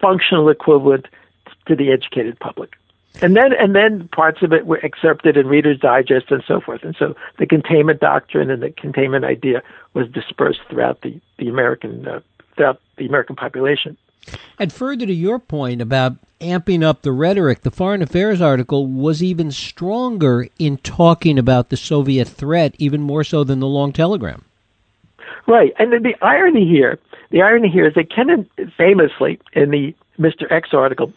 functional 0.00 0.48
equivalent 0.48 1.06
to 1.66 1.76
the 1.76 1.90
educated 1.90 2.38
public. 2.38 2.74
And 3.22 3.36
then, 3.36 3.52
and 3.58 3.74
then 3.74 4.08
parts 4.08 4.42
of 4.42 4.52
it 4.52 4.66
were 4.66 4.78
excerpted 4.84 5.36
in 5.36 5.46
Reader's 5.46 5.80
Digest 5.80 6.30
and 6.30 6.42
so 6.46 6.60
forth. 6.60 6.82
And 6.84 6.94
so 6.98 7.14
the 7.38 7.46
containment 7.46 8.00
doctrine 8.00 8.50
and 8.50 8.62
the 8.62 8.70
containment 8.70 9.24
idea 9.24 9.62
was 9.94 10.08
dispersed 10.08 10.60
throughout 10.68 11.02
the, 11.02 11.20
the 11.38 11.48
American, 11.48 12.06
uh, 12.06 12.20
throughout 12.56 12.80
the 12.98 13.06
American 13.06 13.36
population. 13.36 13.96
And 14.58 14.72
further 14.72 15.06
to 15.06 15.12
your 15.12 15.38
point 15.38 15.80
about 15.80 16.16
amping 16.40 16.82
up 16.82 17.02
the 17.02 17.12
rhetoric, 17.12 17.62
the 17.62 17.70
Foreign 17.70 18.02
Affairs 18.02 18.40
article 18.40 18.86
was 18.86 19.22
even 19.22 19.50
stronger 19.50 20.48
in 20.58 20.78
talking 20.78 21.38
about 21.38 21.68
the 21.68 21.76
Soviet 21.76 22.28
threat, 22.28 22.74
even 22.78 23.00
more 23.00 23.24
so 23.24 23.44
than 23.44 23.60
the 23.60 23.66
long 23.66 23.92
telegram. 23.92 24.44
Right. 25.46 25.72
And 25.78 25.92
the, 25.92 26.14
irony 26.22 26.68
here, 26.68 26.98
the 27.30 27.42
irony 27.42 27.68
here 27.68 27.86
is 27.86 27.94
that 27.94 28.10
Kennan 28.14 28.48
famously 28.76 29.40
in 29.52 29.70
the 29.70 29.94
Mr. 30.18 30.50
X 30.50 30.70
article 30.72 31.12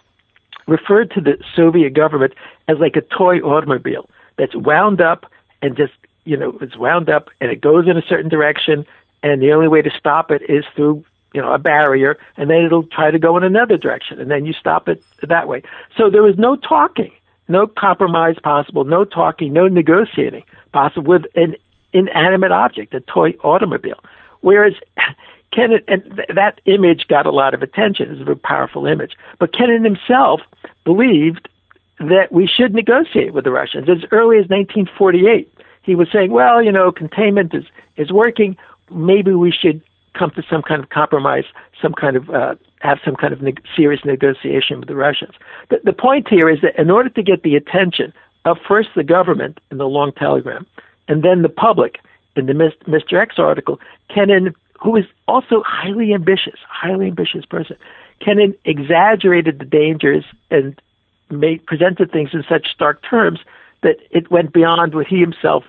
referred 0.68 1.12
to 1.12 1.22
the 1.22 1.38
Soviet 1.56 1.94
government 1.94 2.34
as 2.68 2.78
like 2.80 2.96
a 2.96 3.02
toy 3.02 3.40
automobile 3.40 4.10
that's 4.38 4.56
wound 4.56 5.02
up 5.02 5.26
and 5.62 5.76
just, 5.76 5.94
you 6.24 6.38
know, 6.38 6.58
it's 6.62 6.78
wound 6.78 7.10
up 7.10 7.30
and 7.42 7.52
it 7.52 7.62
goes 7.62 7.88
in 7.88 7.98
a 7.98 8.02
certain 8.02 8.30
direction 8.30 8.86
and 9.24 9.42
the 9.42 9.52
only 9.52 9.68
way 9.68 9.82
to 9.82 9.92
stop 9.98 10.32
it 10.32 10.42
is 10.50 10.64
through 10.76 11.04
you 11.34 11.42
know, 11.42 11.52
a 11.52 11.58
barrier, 11.58 12.18
and 12.38 12.50
then 12.50 12.64
it'll 12.64 12.84
try 12.88 13.12
to 13.12 13.20
go 13.20 13.36
in 13.38 13.44
another 13.44 13.78
direction, 13.78 14.20
and 14.20 14.30
then 14.30 14.46
you 14.46 14.54
stop 14.54 14.88
it 14.88 15.04
that 15.28 15.48
way. 15.48 15.64
So 15.98 16.10
there 16.10 16.24
was 16.24 16.38
no 16.38 16.56
talking, 16.56 17.12
no 17.48 17.68
compromise 17.68 18.38
possible, 18.44 18.84
no 18.84 19.04
talking, 19.04 19.52
no 19.52 19.68
negotiating 19.68 20.44
possible 20.72 21.10
with 21.10 21.26
an 21.36 21.56
inanimate 21.92 22.52
object, 22.52 22.94
a 22.94 23.02
toy 23.02 23.32
automobile. 23.44 24.00
Whereas 24.42 24.74
Kennan, 25.52 25.82
and 25.88 26.04
th- 26.16 26.30
that 26.36 26.62
image 26.66 27.08
got 27.08 27.26
a 27.26 27.32
lot 27.32 27.54
of 27.54 27.62
attention. 27.62 28.12
It's 28.12 28.22
a 28.22 28.26
very 28.26 28.38
powerful 28.38 28.86
image. 28.86 29.14
But 29.40 29.54
Kennan 29.54 29.84
himself 29.84 30.42
believed 30.84 31.48
that 32.00 32.32
we 32.32 32.48
should 32.48 32.74
negotiate 32.74 33.34
with 33.34 33.44
the 33.44 33.52
Russians 33.52 33.88
as 33.88 34.04
early 34.12 34.38
as 34.38 34.50
1948. 34.50 35.50
He 35.84 35.96
was 35.96 36.08
saying, 36.12 36.32
well, 36.32 36.62
you 36.62 36.72
know, 36.72 36.92
containment 36.92 37.54
is, 37.54 37.66
is 37.98 38.12
working. 38.12 38.58
Maybe 38.92 39.34
we 39.34 39.52
should 39.52 39.82
come 40.14 40.32
to 40.32 40.44
some 40.50 40.62
kind 40.62 40.84
of 40.84 40.90
compromise, 40.90 41.46
some 41.82 41.94
kind 41.94 42.16
of 42.16 42.30
uh, 42.30 42.56
have 42.82 43.00
some 43.04 43.16
kind 43.16 43.34
of 43.34 43.42
serious 43.76 44.04
negotiation 44.06 44.80
with 44.80 44.88
the 44.88 44.96
Russians. 44.96 45.34
The, 45.70 45.80
the 45.84 45.94
point 45.94 46.28
here 46.30 46.50
is 46.50 46.62
that 46.62 46.80
in 46.80 46.90
order 46.90 47.10
to 47.10 47.24
get 47.24 47.44
the 47.44 47.56
attention 47.56 48.14
of 48.46 48.58
first 48.68 48.90
the 48.96 49.04
government 49.04 49.60
in 49.72 49.78
the 49.78 49.88
long 49.88 50.12
telegram, 50.12 50.66
and 51.08 51.24
then 51.24 51.42
the 51.42 51.50
public 51.50 52.00
in 52.36 52.46
the 52.46 52.54
Mr. 52.54 53.14
X 53.22 53.36
article, 53.38 53.80
Kennan, 54.14 54.54
who 54.82 54.96
is 54.96 55.06
also 55.28 55.64
highly 55.66 56.14
ambitious, 56.14 56.60
highly 56.68 57.08
ambitious 57.08 57.46
person, 57.46 57.78
Kennan 58.20 58.56
exaggerated 58.66 59.60
the 59.60 59.66
dangers 59.66 60.26
and 60.50 60.80
made 61.30 61.66
presented 61.66 62.12
things 62.12 62.30
in 62.34 62.44
such 62.48 62.68
stark 62.72 63.02
terms 63.08 63.40
that 63.82 63.98
it 64.12 64.32
went 64.32 64.54
beyond 64.54 64.96
what 64.96 65.08
he 65.08 65.20
himself, 65.20 65.64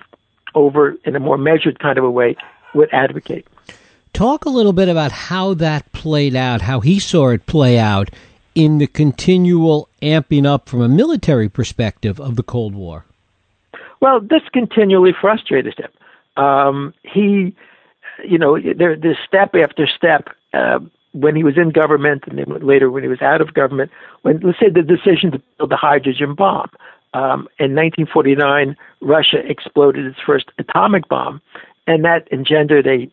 over 0.53 0.95
in 1.03 1.15
a 1.15 1.19
more 1.19 1.37
measured 1.37 1.79
kind 1.79 1.97
of 1.97 2.03
a 2.03 2.11
way, 2.11 2.35
would 2.73 2.89
advocate. 2.93 3.45
Talk 4.15 4.45
a 4.45 4.49
little 4.49 4.71
bit 4.71 4.87
about 4.87 5.11
how 5.11 5.55
that 5.55 5.91
played 5.91 6.37
out, 6.37 6.61
how 6.61 6.79
he 6.79 6.99
saw 6.99 7.31
it 7.31 7.45
play 7.47 7.77
out 7.77 8.09
in 8.55 8.77
the 8.77 8.87
continual 8.87 9.89
amping 10.01 10.45
up 10.45 10.69
from 10.69 10.81
a 10.81 10.87
military 10.87 11.49
perspective 11.49 12.17
of 12.21 12.37
the 12.37 12.41
Cold 12.41 12.75
War. 12.75 13.03
Well, 13.99 14.21
this 14.21 14.41
continually 14.53 15.11
frustrated 15.19 15.77
him. 15.77 16.41
Um, 16.41 16.93
he, 17.03 17.53
you 18.25 18.37
know, 18.37 18.57
there, 18.57 18.95
there's 18.95 19.17
step 19.27 19.53
after 19.53 19.85
step 19.85 20.29
uh, 20.53 20.79
when 21.11 21.35
he 21.35 21.43
was 21.43 21.57
in 21.57 21.71
government 21.71 22.23
and 22.25 22.39
then 22.39 22.65
later 22.65 22.89
when 22.89 23.03
he 23.03 23.09
was 23.09 23.21
out 23.21 23.41
of 23.41 23.53
government. 23.53 23.91
When 24.21 24.39
let's 24.39 24.59
say 24.61 24.69
the 24.69 24.81
decision 24.81 25.31
to 25.31 25.41
build 25.57 25.71
the 25.71 25.75
hydrogen 25.75 26.35
bomb. 26.35 26.69
Um, 27.13 27.49
in 27.59 27.75
1949, 27.75 28.77
Russia 29.01 29.39
exploded 29.45 30.05
its 30.05 30.19
first 30.25 30.45
atomic 30.57 31.09
bomb, 31.09 31.41
and 31.85 32.05
that 32.05 32.31
engendered 32.31 32.87
a 32.87 33.11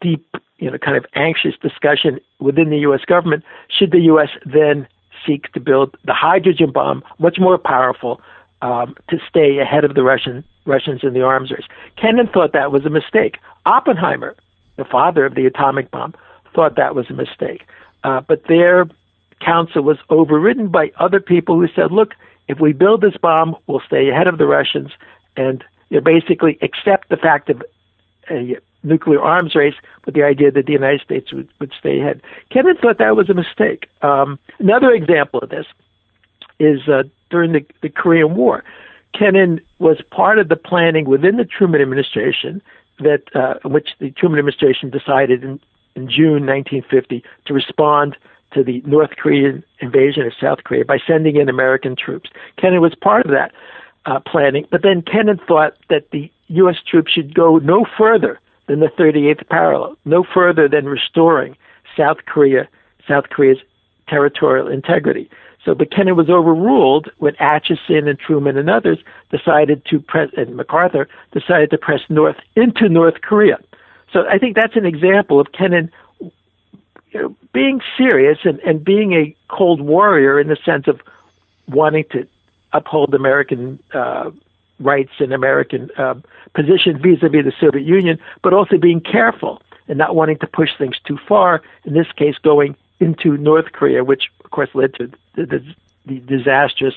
deep, 0.00 0.36
you 0.58 0.70
know, 0.70 0.78
kind 0.78 0.96
of 0.96 1.04
anxious 1.14 1.54
discussion 1.60 2.18
within 2.40 2.70
the 2.70 2.78
U.S. 2.78 3.00
government. 3.06 3.44
Should 3.68 3.92
the 3.92 4.00
U.S. 4.00 4.30
then 4.44 4.86
seek 5.26 5.52
to 5.52 5.60
build 5.60 5.96
the 6.04 6.14
hydrogen 6.14 6.70
bomb, 6.72 7.02
much 7.18 7.38
more 7.38 7.58
powerful, 7.58 8.20
um, 8.62 8.94
to 9.10 9.18
stay 9.28 9.58
ahead 9.58 9.84
of 9.84 9.94
the 9.94 10.02
Russian 10.02 10.44
Russians 10.64 11.00
in 11.02 11.12
the 11.12 11.22
arms 11.22 11.50
race? 11.50 11.66
Kennan 11.96 12.28
thought 12.28 12.52
that 12.52 12.72
was 12.72 12.84
a 12.84 12.90
mistake. 12.90 13.38
Oppenheimer, 13.66 14.34
the 14.76 14.84
father 14.84 15.24
of 15.24 15.34
the 15.34 15.46
atomic 15.46 15.90
bomb, 15.90 16.14
thought 16.54 16.76
that 16.76 16.94
was 16.94 17.06
a 17.10 17.14
mistake. 17.14 17.62
Uh, 18.04 18.20
but 18.20 18.42
their 18.48 18.86
counsel 19.40 19.82
was 19.82 19.98
overridden 20.10 20.68
by 20.68 20.90
other 20.98 21.20
people 21.20 21.58
who 21.58 21.68
said, 21.68 21.92
"Look, 21.92 22.14
if 22.48 22.60
we 22.60 22.72
build 22.72 23.00
this 23.00 23.16
bomb, 23.20 23.56
we'll 23.66 23.80
stay 23.80 24.08
ahead 24.08 24.28
of 24.28 24.38
the 24.38 24.46
Russians." 24.46 24.92
And 25.36 25.62
you 25.90 25.98
know, 25.98 26.04
basically 26.04 26.58
accept 26.62 27.08
the 27.08 27.16
fact 27.16 27.50
of 27.50 27.62
a 28.30 28.56
nuclear 28.82 29.20
arms 29.20 29.54
race 29.54 29.74
with 30.04 30.14
the 30.14 30.22
idea 30.22 30.50
that 30.50 30.66
the 30.66 30.72
United 30.72 31.00
States 31.00 31.32
would, 31.32 31.48
would 31.60 31.72
stay 31.78 32.00
ahead. 32.00 32.22
Kennan 32.50 32.76
thought 32.76 32.98
that 32.98 33.16
was 33.16 33.28
a 33.28 33.34
mistake. 33.34 33.88
Um, 34.02 34.38
another 34.58 34.92
example 34.92 35.40
of 35.40 35.50
this 35.50 35.66
is 36.58 36.88
uh, 36.88 37.02
during 37.30 37.52
the, 37.52 37.64
the 37.82 37.88
Korean 37.88 38.34
War. 38.34 38.64
Kennan 39.18 39.60
was 39.78 39.98
part 40.10 40.38
of 40.38 40.48
the 40.48 40.56
planning 40.56 41.06
within 41.06 41.36
the 41.36 41.44
Truman 41.44 41.80
administration 41.80 42.62
that 42.98 43.22
uh, 43.34 43.68
which 43.68 43.90
the 43.98 44.10
Truman 44.12 44.38
administration 44.38 44.90
decided 44.90 45.42
in, 45.42 45.60
in 45.94 46.08
June 46.08 46.46
1950 46.46 47.22
to 47.46 47.54
respond 47.54 48.16
to 48.52 48.62
the 48.62 48.80
North 48.86 49.10
Korean 49.18 49.64
invasion 49.80 50.26
of 50.26 50.32
South 50.40 50.64
Korea 50.64 50.84
by 50.84 50.98
sending 51.06 51.36
in 51.36 51.48
American 51.48 51.96
troops. 51.96 52.30
Kennan 52.58 52.80
was 52.80 52.94
part 52.94 53.26
of 53.26 53.32
that 53.32 53.52
uh, 54.06 54.20
planning, 54.20 54.66
but 54.70 54.82
then 54.82 55.02
Kennan 55.02 55.40
thought 55.46 55.76
that 55.90 56.10
the 56.10 56.30
U.S. 56.48 56.76
troops 56.88 57.12
should 57.12 57.34
go 57.34 57.58
no 57.58 57.84
further 57.98 58.40
than 58.66 58.80
the 58.80 58.88
38th 58.88 59.48
parallel, 59.48 59.96
no 60.04 60.24
further 60.24 60.68
than 60.68 60.86
restoring 60.86 61.56
South 61.96 62.18
Korea, 62.26 62.68
South 63.06 63.28
Korea's 63.30 63.58
territorial 64.08 64.68
integrity. 64.68 65.30
So 65.64 65.74
but 65.74 65.90
Kennan 65.90 66.16
was 66.16 66.30
overruled 66.30 67.10
when 67.18 67.34
Acheson 67.34 68.08
and 68.08 68.18
Truman 68.18 68.56
and 68.56 68.70
others 68.70 68.98
decided 69.30 69.84
to 69.86 69.98
press, 69.98 70.30
and 70.36 70.56
MacArthur 70.56 71.08
decided 71.32 71.70
to 71.70 71.78
press 71.78 72.00
north 72.08 72.36
into 72.54 72.88
North 72.88 73.20
Korea. 73.22 73.58
So 74.12 74.24
I 74.28 74.38
think 74.38 74.54
that's 74.54 74.76
an 74.76 74.86
example 74.86 75.40
of 75.40 75.52
Kennan 75.52 75.90
you 76.20 76.30
know, 77.22 77.36
being 77.52 77.80
serious 77.96 78.38
and, 78.44 78.60
and 78.60 78.84
being 78.84 79.12
a 79.12 79.34
cold 79.48 79.80
warrior 79.80 80.38
in 80.38 80.48
the 80.48 80.56
sense 80.64 80.86
of 80.86 81.00
wanting 81.68 82.04
to 82.12 82.28
uphold 82.72 83.12
American 83.14 83.82
uh, 83.92 84.30
rights 84.78 85.12
and 85.18 85.32
American 85.32 85.90
uh, 85.98 86.14
position 86.54 87.00
vis-a-vis 87.00 87.44
the 87.44 87.52
Soviet 87.60 87.86
Union, 87.86 88.18
but 88.42 88.52
also 88.52 88.78
being 88.78 89.00
careful 89.00 89.62
and 89.88 89.98
not 89.98 90.14
wanting 90.14 90.38
to 90.38 90.46
push 90.46 90.70
things 90.78 90.96
too 91.06 91.18
far. 91.28 91.62
In 91.84 91.94
this 91.94 92.10
case, 92.16 92.36
going 92.42 92.76
into 93.00 93.36
North 93.36 93.72
Korea, 93.72 94.04
which 94.04 94.24
of 94.44 94.50
course 94.50 94.70
led 94.74 94.94
to 94.94 95.10
the, 95.34 95.46
the, 95.46 95.74
the 96.06 96.20
disastrous 96.20 96.94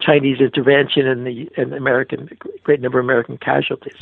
Chinese 0.00 0.40
intervention 0.40 1.06
and 1.06 1.26
the 1.26 1.50
and 1.56 1.72
American 1.72 2.28
great 2.64 2.80
number 2.80 2.98
of 2.98 3.04
American 3.04 3.38
casualties. 3.38 3.96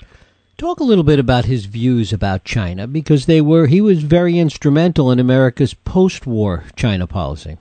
Talk 0.57 0.81
a 0.81 0.85
little 0.85 1.05
bit 1.05 1.19
about 1.19 1.47
his 1.47 1.65
views 1.65 2.13
about 2.13 2.45
China 2.45 2.87
because 2.87 3.27
they 3.27 3.41
were 3.41 3.67
he 3.67 3.81
was 3.81 4.03
very 4.03 4.39
instrumental 4.39 5.11
in 5.11 5.19
America's 5.19 5.75
post-war 5.75 6.65
China 6.77 7.07
policy. 7.07 7.59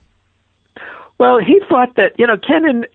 Well, 1.18 1.38
he 1.38 1.60
thought 1.68 1.96
that 1.96 2.18
you 2.18 2.26
know 2.26 2.36
Kennan 2.36 2.86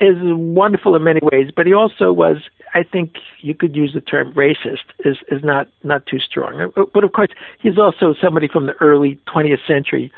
is 0.00 0.16
wonderful 0.20 0.94
in 0.96 1.02
many 1.02 1.20
ways, 1.22 1.50
but 1.54 1.66
he 1.66 1.74
also 1.74 2.12
was, 2.12 2.36
I 2.74 2.82
think 2.82 3.16
you 3.40 3.54
could 3.54 3.74
use 3.74 3.92
the 3.94 4.00
term 4.00 4.32
racist, 4.34 4.84
is, 5.04 5.16
is 5.30 5.42
not, 5.42 5.68
not 5.82 6.06
too 6.06 6.18
strong. 6.18 6.72
But 6.74 7.04
of 7.04 7.12
course, 7.12 7.30
he's 7.60 7.78
also 7.78 8.14
somebody 8.20 8.48
from 8.48 8.66
the 8.66 8.74
early 8.80 9.18
20th 9.26 9.66
century 9.66 10.12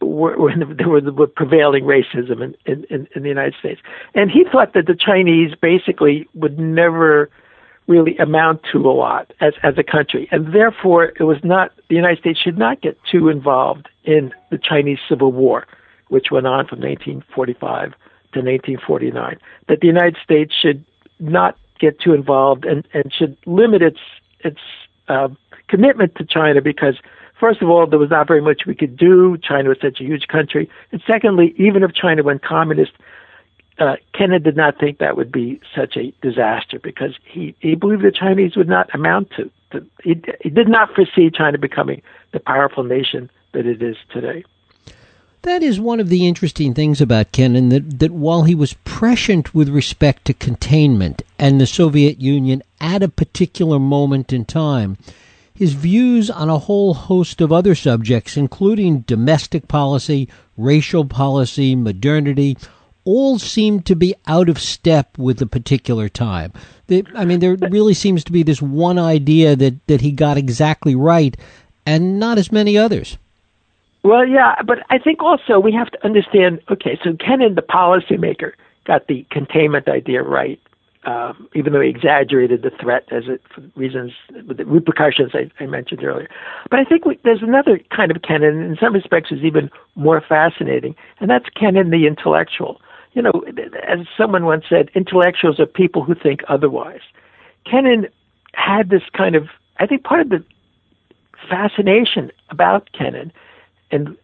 when 0.00 0.76
there 0.76 0.88
was 0.88 1.04
the 1.04 1.26
prevailing 1.34 1.84
racism 1.84 2.42
in, 2.42 2.84
in, 2.90 3.08
in 3.14 3.22
the 3.22 3.28
United 3.28 3.54
States. 3.58 3.80
And 4.14 4.30
he 4.30 4.44
thought 4.44 4.74
that 4.74 4.86
the 4.86 4.94
Chinese 4.94 5.54
basically 5.60 6.28
would 6.34 6.58
never 6.58 7.30
really 7.86 8.16
amount 8.18 8.62
to 8.72 8.78
a 8.78 8.92
lot 8.92 9.32
as 9.40 9.52
as 9.62 9.74
a 9.76 9.82
country, 9.82 10.26
and 10.30 10.54
therefore 10.54 11.12
it 11.20 11.24
was 11.24 11.36
not 11.44 11.70
the 11.88 11.94
United 11.94 12.18
States 12.18 12.40
should 12.40 12.56
not 12.56 12.80
get 12.80 12.98
too 13.10 13.28
involved 13.28 13.88
in 14.04 14.32
the 14.50 14.58
Chinese 14.58 14.98
Civil 15.06 15.32
War, 15.32 15.66
which 16.08 16.30
went 16.30 16.46
on 16.46 16.66
from 16.66 16.80
1945 16.80 17.92
to 18.34 18.40
1949. 18.40 19.38
That 19.68 19.80
the 19.80 19.86
United 19.86 20.16
States 20.22 20.54
should 20.54 20.84
not 21.18 21.56
get 21.78 22.00
too 22.00 22.12
involved 22.12 22.64
and 22.64 22.86
and 22.92 23.12
should 23.12 23.36
limit 23.46 23.82
its 23.82 24.00
its 24.40 24.60
uh, 25.08 25.28
commitment 25.68 26.14
to 26.16 26.24
China 26.24 26.60
because 26.60 26.96
first 27.38 27.62
of 27.62 27.68
all, 27.68 27.86
there 27.86 27.98
was 27.98 28.10
not 28.10 28.26
very 28.26 28.40
much 28.40 28.62
we 28.66 28.74
could 28.74 28.96
do. 28.96 29.36
China 29.38 29.68
was 29.68 29.78
such 29.80 30.00
a 30.00 30.04
huge 30.04 30.26
country. 30.28 30.70
And 30.92 31.02
secondly, 31.06 31.54
even 31.58 31.82
if 31.82 31.92
China 31.94 32.22
went 32.22 32.42
communist, 32.42 32.92
uh, 33.78 33.96
Kennan 34.12 34.42
did 34.42 34.56
not 34.56 34.78
think 34.78 34.98
that 34.98 35.16
would 35.16 35.32
be 35.32 35.60
such 35.74 35.96
a 35.96 36.12
disaster 36.22 36.78
because 36.78 37.14
he, 37.24 37.54
he 37.60 37.74
believed 37.74 38.02
the 38.02 38.12
Chinese 38.12 38.56
would 38.56 38.68
not 38.68 38.88
amount 38.94 39.30
to. 39.36 39.50
to 39.72 39.84
he, 40.02 40.20
he 40.40 40.50
did 40.50 40.68
not 40.68 40.94
foresee 40.94 41.30
China 41.30 41.58
becoming 41.58 42.00
the 42.32 42.40
powerful 42.40 42.84
nation 42.84 43.30
that 43.52 43.66
it 43.66 43.82
is 43.82 43.96
today. 44.10 44.44
That 45.44 45.62
is 45.62 45.78
one 45.78 46.00
of 46.00 46.08
the 46.08 46.26
interesting 46.26 46.72
things 46.72 47.02
about 47.02 47.32
Kennan 47.32 47.68
that, 47.68 47.98
that 47.98 48.12
while 48.12 48.44
he 48.44 48.54
was 48.54 48.78
prescient 48.84 49.54
with 49.54 49.68
respect 49.68 50.24
to 50.24 50.32
containment 50.32 51.20
and 51.38 51.60
the 51.60 51.66
Soviet 51.66 52.18
Union 52.18 52.62
at 52.80 53.02
a 53.02 53.10
particular 53.10 53.78
moment 53.78 54.32
in 54.32 54.46
time, 54.46 54.96
his 55.54 55.74
views 55.74 56.30
on 56.30 56.48
a 56.48 56.60
whole 56.60 56.94
host 56.94 57.42
of 57.42 57.52
other 57.52 57.74
subjects, 57.74 58.38
including 58.38 59.00
domestic 59.00 59.68
policy, 59.68 60.30
racial 60.56 61.04
policy, 61.04 61.76
modernity, 61.76 62.56
all 63.04 63.38
seem 63.38 63.82
to 63.82 63.94
be 63.94 64.14
out 64.26 64.48
of 64.48 64.58
step 64.58 65.18
with 65.18 65.36
the 65.36 65.46
particular 65.46 66.08
time. 66.08 66.54
I 67.14 67.26
mean, 67.26 67.40
there 67.40 67.56
really 67.68 67.92
seems 67.92 68.24
to 68.24 68.32
be 68.32 68.44
this 68.44 68.62
one 68.62 68.98
idea 68.98 69.56
that, 69.56 69.86
that 69.88 70.00
he 70.00 70.10
got 70.10 70.38
exactly 70.38 70.94
right, 70.94 71.36
and 71.84 72.18
not 72.18 72.38
as 72.38 72.50
many 72.50 72.78
others. 72.78 73.18
Well, 74.04 74.26
yeah, 74.26 74.54
but 74.64 74.78
I 74.90 74.98
think 74.98 75.22
also 75.22 75.58
we 75.58 75.72
have 75.72 75.90
to 75.90 76.04
understand. 76.04 76.60
Okay, 76.70 76.98
so 77.02 77.16
Kennan, 77.16 77.54
the 77.54 77.62
policymaker, 77.62 78.52
got 78.86 79.06
the 79.06 79.26
containment 79.30 79.88
idea 79.88 80.22
right 80.22 80.60
um, 81.06 81.48
even 81.54 81.72
though 81.72 81.80
he 81.80 81.88
exaggerated 81.88 82.62
the 82.62 82.70
threat 82.80 83.04
as 83.10 83.24
it 83.26 83.42
for 83.54 83.62
reasons 83.76 84.12
the 84.30 84.64
repercussions 84.64 85.32
I, 85.34 85.50
I 85.62 85.66
mentioned 85.66 86.02
earlier. 86.02 86.28
But 86.70 86.80
I 86.80 86.84
think 86.84 87.04
we, 87.04 87.18
there's 87.24 87.42
another 87.42 87.80
kind 87.94 88.10
of 88.10 88.22
Kennan, 88.22 88.62
in 88.62 88.76
some 88.80 88.94
respects, 88.94 89.30
is 89.30 89.42
even 89.42 89.70
more 89.94 90.22
fascinating, 90.26 90.94
and 91.20 91.28
that's 91.28 91.46
Kennan 91.58 91.90
the 91.90 92.06
intellectual. 92.06 92.80
You 93.12 93.22
know, 93.22 93.44
as 93.86 94.06
someone 94.18 94.44
once 94.44 94.64
said, 94.68 94.90
intellectuals 94.94 95.60
are 95.60 95.66
people 95.66 96.02
who 96.02 96.14
think 96.14 96.40
otherwise. 96.48 97.02
Kennan 97.70 98.08
had 98.54 98.90
this 98.90 99.02
kind 99.16 99.36
of, 99.36 99.48
I 99.78 99.86
think, 99.86 100.04
part 100.04 100.20
of 100.20 100.30
the 100.30 100.44
fascination 101.48 102.30
about 102.50 102.88
Kennan 102.92 103.32
and 103.90 104.16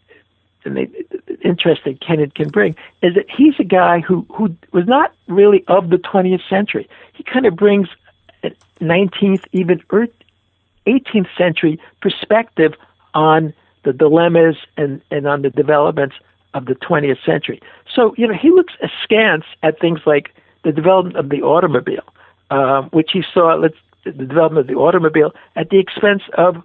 and 0.65 0.77
the 0.77 1.39
interest 1.43 1.83
that 1.85 2.01
Kennan 2.01 2.31
can 2.33 2.49
bring 2.49 2.77
is 3.03 3.15
that 3.15 3.27
he's 3.35 3.55
a 3.59 3.65
guy 3.65 4.01
who 4.01 4.27
who 4.35 4.55
was 4.73 4.87
not 4.87 5.13
really 5.27 5.65
of 5.69 5.91
the 5.91 5.97
20th 5.97 6.47
century. 6.49 6.89
He 7.15 7.23
kind 7.23 7.47
of 7.47 7.57
brings 7.57 7.89
a 8.43 8.51
19th, 8.81 9.45
even 9.53 9.81
18th 10.87 11.29
century 11.37 11.81
perspective 12.01 12.75
on 13.15 13.55
the 13.85 13.93
dilemmas 13.93 14.57
and 14.77 15.01
and 15.11 15.27
on 15.27 15.43
the 15.43 15.51
developments 15.51 16.17
of 16.53 16.67
the 16.67 16.75
20th 16.75 17.25
century. 17.25 17.61
So 17.95 18.15
you 18.17 18.27
know 18.27 18.35
he 18.35 18.51
looks 18.51 18.75
askance 18.83 19.45
at 19.63 19.79
things 19.81 20.01
like 20.05 20.35
the 20.63 20.73
development 20.73 21.17
of 21.17 21.31
the 21.31 21.43
automobile, 21.43 22.05
um, 22.51 22.91
which 22.91 23.11
he 23.13 23.23
saw 23.33 23.55
let's 23.55 23.77
the 24.05 24.13
development 24.13 24.61
of 24.61 24.67
the 24.67 24.81
automobile 24.81 25.33
at 25.57 25.71
the 25.71 25.79
expense 25.79 26.23
of 26.35 26.57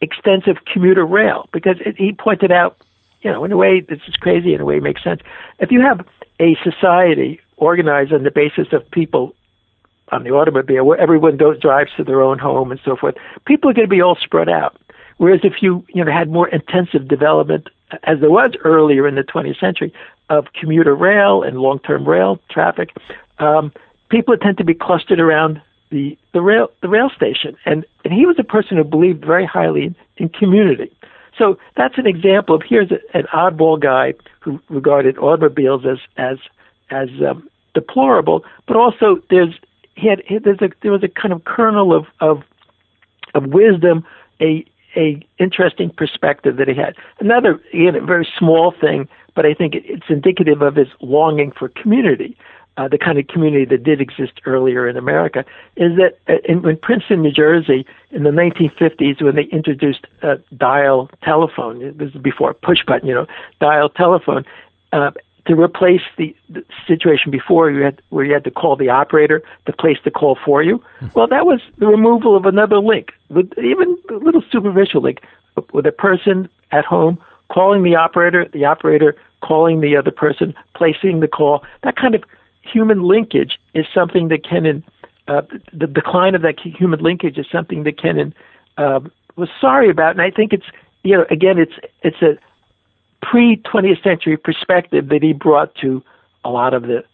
extensive 0.00 0.56
commuter 0.72 1.04
rail 1.04 1.48
because 1.52 1.76
it, 1.84 1.96
he 1.96 2.12
pointed 2.12 2.52
out 2.52 2.76
you 3.22 3.30
know, 3.32 3.44
in 3.44 3.52
a 3.52 3.56
way, 3.56 3.80
this 3.80 4.00
is 4.06 4.14
crazy. 4.16 4.54
In 4.54 4.60
a 4.60 4.64
way, 4.64 4.76
it 4.76 4.82
makes 4.82 5.02
sense. 5.02 5.20
If 5.58 5.72
you 5.72 5.80
have 5.80 6.06
a 6.40 6.56
society 6.62 7.40
organized 7.56 8.12
on 8.12 8.22
the 8.22 8.30
basis 8.30 8.68
of 8.72 8.88
people 8.90 9.34
on 10.10 10.24
the 10.24 10.30
automobile, 10.30 10.84
where 10.84 10.98
everyone 10.98 11.36
goes 11.36 11.60
drives 11.60 11.90
to 11.96 12.04
their 12.04 12.22
own 12.22 12.38
home 12.38 12.70
and 12.70 12.80
so 12.84 12.96
forth, 12.96 13.16
people 13.44 13.70
are 13.70 13.74
going 13.74 13.88
to 13.88 13.90
be 13.90 14.00
all 14.00 14.16
spread 14.16 14.48
out. 14.48 14.76
Whereas 15.16 15.40
if 15.42 15.60
you 15.60 15.84
you 15.92 16.04
know 16.04 16.12
had 16.12 16.30
more 16.30 16.48
intensive 16.48 17.08
development, 17.08 17.68
as 18.04 18.20
there 18.20 18.30
was 18.30 18.52
earlier 18.64 19.08
in 19.08 19.16
the 19.16 19.22
20th 19.22 19.58
century, 19.58 19.92
of 20.30 20.46
commuter 20.52 20.94
rail 20.94 21.42
and 21.42 21.58
long-term 21.58 22.06
rail 22.06 22.38
traffic, 22.50 22.90
um, 23.38 23.72
people 24.10 24.36
tend 24.36 24.58
to 24.58 24.64
be 24.64 24.74
clustered 24.74 25.18
around 25.18 25.60
the 25.90 26.18
the 26.32 26.40
rail 26.40 26.68
the 26.82 26.88
rail 26.88 27.10
station. 27.14 27.56
And 27.64 27.84
and 28.04 28.12
he 28.12 28.26
was 28.26 28.36
a 28.38 28.44
person 28.44 28.76
who 28.76 28.84
believed 28.84 29.24
very 29.24 29.46
highly 29.46 29.84
in, 29.84 29.96
in 30.16 30.28
community. 30.28 30.92
So 31.36 31.58
that's 31.76 31.98
an 31.98 32.06
example 32.06 32.56
of 32.56 32.62
here's 32.68 32.90
a, 32.90 32.98
an 33.16 33.24
oddball 33.32 33.80
guy 33.80 34.14
who 34.40 34.60
regarded 34.68 35.18
automobiles 35.18 35.86
as 35.86 35.98
as 36.16 36.38
as 36.90 37.08
um, 37.28 37.48
deplorable, 37.74 38.44
but 38.66 38.76
also 38.76 39.22
there's 39.30 39.54
he 39.94 40.08
had 40.08 40.22
there's 40.44 40.60
a 40.60 40.70
there 40.82 40.92
was 40.92 41.02
a 41.02 41.08
kind 41.08 41.32
of 41.32 41.44
kernel 41.44 41.94
of 41.94 42.06
of 42.20 42.42
of 43.34 43.46
wisdom, 43.46 44.04
a 44.40 44.64
a 44.96 45.24
interesting 45.38 45.90
perspective 45.90 46.56
that 46.56 46.68
he 46.68 46.74
had. 46.74 46.96
Another 47.20 47.60
again 47.72 47.94
a 47.94 48.00
very 48.00 48.28
small 48.38 48.72
thing, 48.72 49.08
but 49.34 49.46
I 49.46 49.54
think 49.54 49.74
it's 49.74 50.06
indicative 50.08 50.62
of 50.62 50.76
his 50.76 50.88
longing 51.00 51.52
for 51.52 51.68
community 51.68 52.36
uh, 52.78 52.86
the 52.88 52.96
kind 52.96 53.18
of 53.18 53.26
community 53.26 53.64
that 53.64 53.82
did 53.82 54.00
exist 54.00 54.40
earlier 54.46 54.88
in 54.88 54.96
America, 54.96 55.44
is 55.76 55.96
that 55.96 56.18
uh, 56.28 56.38
in, 56.44 56.66
in 56.66 56.76
Princeton, 56.76 57.22
New 57.22 57.32
Jersey, 57.32 57.84
in 58.12 58.22
the 58.22 58.30
1950s, 58.30 59.20
when 59.20 59.34
they 59.34 59.44
introduced 59.44 60.06
uh, 60.22 60.36
dial 60.56 61.10
telephone, 61.22 61.96
this 61.98 62.14
is 62.14 62.20
before 62.22 62.54
push 62.54 62.78
button, 62.86 63.08
you 63.08 63.14
know, 63.14 63.26
dial 63.60 63.88
telephone, 63.88 64.44
uh, 64.92 65.10
to 65.46 65.54
replace 65.54 66.02
the, 66.18 66.34
the 66.50 66.64
situation 66.86 67.30
before 67.30 67.70
you 67.70 67.82
had 67.82 68.00
where 68.10 68.24
you 68.24 68.32
had 68.32 68.44
to 68.44 68.50
call 68.50 68.76
the 68.76 68.90
operator 68.90 69.42
to 69.66 69.72
place 69.72 69.96
the 70.04 70.10
call 70.10 70.38
for 70.44 70.62
you. 70.62 70.82
Hmm. 71.00 71.06
Well, 71.14 71.26
that 71.26 71.46
was 71.46 71.60
the 71.78 71.86
removal 71.86 72.36
of 72.36 72.44
another 72.44 72.78
link, 72.78 73.12
with 73.28 73.50
even 73.58 73.98
a 74.10 74.14
little 74.14 74.42
superficial 74.52 75.02
link, 75.02 75.20
with 75.72 75.86
a 75.86 75.92
person 75.92 76.48
at 76.70 76.84
home 76.84 77.18
calling 77.50 77.82
the 77.82 77.96
operator, 77.96 78.46
the 78.52 78.66
operator 78.66 79.16
calling 79.40 79.80
the 79.80 79.96
other 79.96 80.10
person, 80.10 80.54
placing 80.76 81.20
the 81.20 81.28
call. 81.28 81.64
That 81.82 81.96
kind 81.96 82.14
of 82.14 82.22
human 82.72 83.02
linkage 83.02 83.58
is 83.74 83.86
something 83.94 84.28
that 84.28 84.44
Kennan, 84.44 84.84
uh, 85.26 85.42
the 85.72 85.86
decline 85.86 86.34
of 86.34 86.42
that 86.42 86.58
human 86.60 87.00
linkage 87.00 87.38
is 87.38 87.46
something 87.50 87.84
that 87.84 88.00
Kennan 88.00 88.34
uh, 88.76 89.00
was 89.36 89.48
sorry 89.60 89.90
about, 89.90 90.12
and 90.12 90.22
I 90.22 90.30
think 90.30 90.52
it's 90.52 90.66
you 91.02 91.16
know 91.16 91.24
again 91.30 91.58
it's 91.58 91.74
it's 92.02 92.22
a 92.22 92.38
pre 93.22 93.56
20th 93.56 94.02
century 94.02 94.36
perspective 94.36 95.08
that 95.08 95.22
he 95.22 95.32
brought 95.32 95.74
to 95.76 96.02
a 96.44 96.50
lot 96.50 96.74
of 96.74 96.82
the 96.82 97.04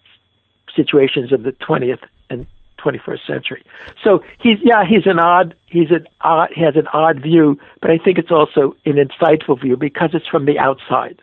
situations 0.75 1.33
of 1.33 1.43
the 1.43 1.53
20th 1.53 2.01
and 2.31 2.47
21st 2.79 3.27
century. 3.27 3.63
So 4.03 4.23
he's 4.39 4.59
yeah 4.63 4.85
he's 4.85 5.07
an 5.07 5.19
odd 5.19 5.55
he's 5.67 5.91
an 5.91 6.07
odd 6.21 6.51
he 6.55 6.63
has 6.63 6.77
an 6.77 6.87
odd 6.93 7.21
view, 7.21 7.59
but 7.81 7.91
I 7.91 7.99
think 7.99 8.19
it's 8.19 8.31
also 8.31 8.77
an 8.85 8.95
insightful 8.95 9.61
view 9.61 9.77
because 9.77 10.11
it's 10.13 10.27
from 10.27 10.47
the 10.47 10.59
outside. 10.59 11.21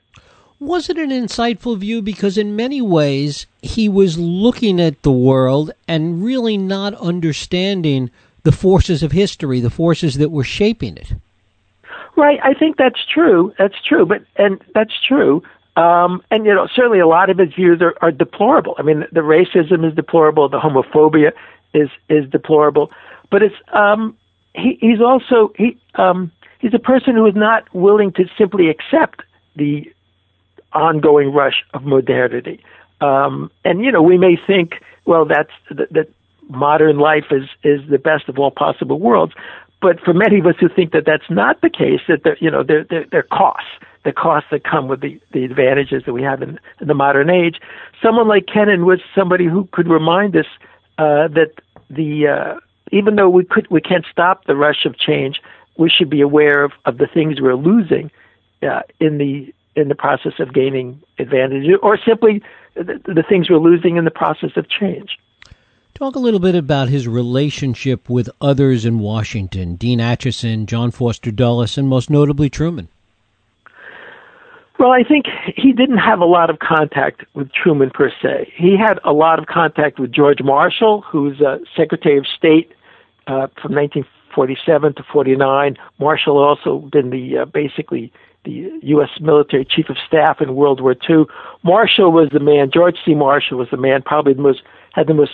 Was 0.62 0.92
it 0.92 0.98
an 1.00 1.10
insightful 1.10 1.76
view? 1.76 2.04
Because 2.04 2.38
in 2.38 2.56
many 2.56 2.84
ways, 2.84 3.48
he 3.64 3.90
was 3.90 4.20
looking 4.20 4.80
at 4.80 5.02
the 5.02 5.12
world 5.12 5.72
and 5.88 6.24
really 6.24 6.56
not 6.56 6.94
understanding 6.94 8.12
the 8.44 8.52
forces 8.52 9.02
of 9.02 9.12
history, 9.12 9.60
the 9.60 9.72
forces 9.72 10.20
that 10.20 10.30
were 10.30 10.44
shaping 10.44 10.98
it. 10.98 11.14
Right. 12.16 12.40
I 12.44 12.54
think 12.54 12.78
that's 12.78 13.04
true. 13.12 13.52
That's 13.58 13.74
true. 13.84 14.06
But, 14.06 14.22
and 14.36 14.62
that's 14.76 14.94
true. 15.08 15.42
Um, 15.78 16.22
and, 16.30 16.46
you 16.46 16.54
know, 16.54 16.68
certainly 16.76 17.00
a 17.00 17.08
lot 17.08 17.32
of 17.32 17.40
his 17.40 17.52
views 17.56 17.82
are, 17.82 17.96
are 18.00 18.12
deplorable. 18.12 18.76
I 18.78 18.84
mean, 18.84 19.06
the 19.12 19.22
racism 19.22 19.84
is 19.88 19.96
deplorable, 19.96 20.48
the 20.48 20.60
homophobia 20.60 21.32
is, 21.74 21.90
is 22.08 22.30
deplorable. 22.30 22.92
But 23.32 23.42
it's, 23.42 23.56
um, 23.74 24.16
he, 24.54 24.78
he's 24.80 25.02
also, 25.02 25.54
he, 25.58 25.80
um, 25.96 26.32
he's 26.60 26.76
a 26.76 26.80
person 26.80 27.16
who 27.16 27.26
is 27.26 27.36
not 27.36 27.74
willing 27.74 28.12
to 28.12 28.26
simply 28.38 28.70
accept 28.70 29.24
the 29.56 29.92
ongoing 30.74 31.34
rush 31.34 31.64
of 31.74 31.84
modernity. 31.84 32.64
Um, 33.02 33.52
and 33.66 33.84
you 33.84 33.92
know, 33.92 34.02
we 34.02 34.18
may 34.18 34.38
think, 34.48 34.74
well, 35.06 35.26
that's 35.26 35.52
that, 35.70 35.92
that 35.92 36.10
modern 36.50 36.98
life 37.00 37.26
is 37.32 37.50
is 37.64 37.82
the 37.90 37.98
best 37.98 38.30
of 38.30 38.38
all 38.38 38.52
possible 38.52 39.00
worlds. 39.00 39.34
But 39.82 40.00
for 40.00 40.14
many 40.14 40.40
of 40.40 40.46
us 40.46 40.56
who 40.60 40.70
think 40.70 40.92
that 40.92 41.06
that's 41.06 41.30
not 41.30 41.62
the 41.62 41.70
case, 41.70 42.02
that 42.08 42.24
there, 42.24 42.38
you 42.40 42.52
know, 42.52 42.64
there 42.64 42.84
there, 42.84 43.06
there 43.10 43.20
are 43.22 43.38
costs, 43.38 43.70
the 44.06 44.12
costs 44.12 44.50
that 44.52 44.64
come 44.64 44.88
with 44.88 45.02
the 45.02 45.20
the 45.32 45.44
advantages 45.44 46.04
that 46.06 46.14
we 46.14 46.22
have 46.22 46.42
in, 46.42 46.60
in 46.80 46.88
the 46.88 46.94
modern 46.94 47.30
age. 47.30 47.60
Someone 48.02 48.28
like 48.28 48.46
Kennan 48.46 48.86
was 48.86 49.00
somebody 49.16 49.46
who 49.46 49.68
could 49.72 49.88
remind 49.88 50.36
us 50.36 50.46
uh, 51.00 51.28
that 51.30 51.54
the 51.90 52.28
uh, 52.28 52.60
even 52.92 53.16
though 53.16 53.30
we 53.30 53.44
could 53.44 53.68
we 53.72 53.82
can't 53.82 54.06
stop 54.12 54.46
the 54.46 54.56
rush 54.56 54.86
of 54.86 54.98
change, 54.98 55.42
we 55.78 55.90
should 55.90 56.10
be 56.10 56.22
aware 56.22 56.64
of, 56.64 56.72
of 56.86 56.98
the 56.98 57.08
things 57.08 57.42
we're 57.42 57.56
losing 57.56 58.12
uh, 58.62 58.82
in 59.00 59.18
the 59.18 59.54
in 59.76 59.88
the 59.88 59.96
process 59.96 60.34
of 60.40 60.54
gaining 60.54 61.02
advantage, 61.20 61.66
or 61.82 61.98
simply 61.98 62.42
the, 62.76 63.02
the 63.06 63.24
things 63.28 63.50
we're 63.50 63.58
losing 63.58 63.98
in 63.98 64.06
the 64.06 64.12
process 64.12 64.52
of 64.56 64.70
change. 64.70 65.18
Talk 65.94 66.16
a 66.16 66.20
little 66.20 66.40
bit 66.40 66.56
about 66.56 66.90
his 66.90 67.08
relationship 67.08 68.10
with 68.10 68.30
others 68.40 68.86
in 68.86 69.00
Washington 69.00 69.76
Dean 69.76 70.00
Acheson, 70.00 70.66
John 70.66 70.92
Foster 70.92 71.32
Dulles, 71.32 71.78
and 71.78 71.88
most 71.88 72.10
notably 72.10 72.50
Truman. 72.50 72.88
Well, 74.80 74.92
I 74.92 75.04
think 75.04 75.26
he 75.56 75.74
didn't 75.74 76.00
have 76.00 76.22
a 76.22 76.26
lot 76.26 76.50
of 76.50 76.58
contact 76.58 77.24
with 77.36 77.52
Truman 77.54 77.92
per 77.92 78.12
se. 78.22 78.52
He 78.56 78.76
had 78.76 79.00
a 79.04 79.14
lot 79.14 79.38
of 79.38 79.46
contact 79.46 80.00
with 80.00 80.12
George 80.12 80.42
Marshall, 80.42 81.02
who's 81.02 81.40
uh, 81.40 81.60
Secretary 81.78 82.18
of 82.18 82.26
State 82.26 82.72
uh, 83.28 83.46
from 83.62 83.74
1947 84.36 84.96
to 84.96 85.04
49. 85.12 85.78
Marshall 86.00 86.38
also 86.38 86.80
been 86.92 87.10
the 87.10 87.40
uh, 87.40 87.46
basically 87.46 88.12
the 88.44 88.72
U.S. 88.84 89.10
military 89.20 89.66
chief 89.66 89.90
of 89.90 89.98
staff 90.08 90.42
in 90.42 90.56
World 90.56 90.82
War 90.82 90.96
II. 91.08 91.26
Marshall 91.64 92.12
was 92.12 92.30
the 92.32 92.40
man. 92.40 92.72
George 92.74 92.98
C. 93.06 93.14
Marshall 93.14 93.58
was 93.58 93.70
the 93.70 93.78
man, 93.78 94.02
probably 94.02 94.34
the 94.34 94.42
most 94.42 94.62
had 94.94 95.08
the 95.08 95.14
most 95.14 95.34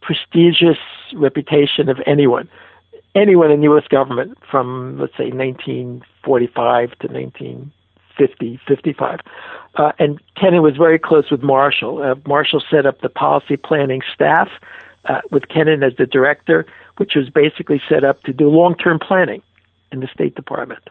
prestigious 0.00 0.78
reputation 1.14 1.88
of 1.88 1.98
anyone, 2.06 2.48
anyone 3.14 3.50
in 3.50 3.62
U.S. 3.62 3.84
government 3.88 4.36
from 4.50 4.98
let's 4.98 5.16
say 5.16 5.30
1945 5.30 6.90
to 6.98 7.06
1950, 7.08 8.60
55. 8.68 9.20
Uh, 9.76 9.92
and 9.98 10.20
Kennan 10.38 10.62
was 10.62 10.76
very 10.76 10.98
close 10.98 11.30
with 11.30 11.42
Marshall. 11.42 12.02
Uh, 12.02 12.14
Marshall 12.26 12.62
set 12.70 12.84
up 12.84 13.00
the 13.00 13.08
policy 13.08 13.56
planning 13.56 14.02
staff 14.14 14.48
uh, 15.06 15.20
with 15.30 15.48
Kennan 15.48 15.82
as 15.82 15.94
the 15.96 16.06
director, 16.06 16.66
which 16.96 17.14
was 17.14 17.28
basically 17.30 17.80
set 17.88 18.04
up 18.04 18.22
to 18.24 18.32
do 18.32 18.48
long-term 18.48 18.98
planning 18.98 19.42
in 19.90 20.00
the 20.00 20.08
State 20.08 20.34
Department. 20.34 20.82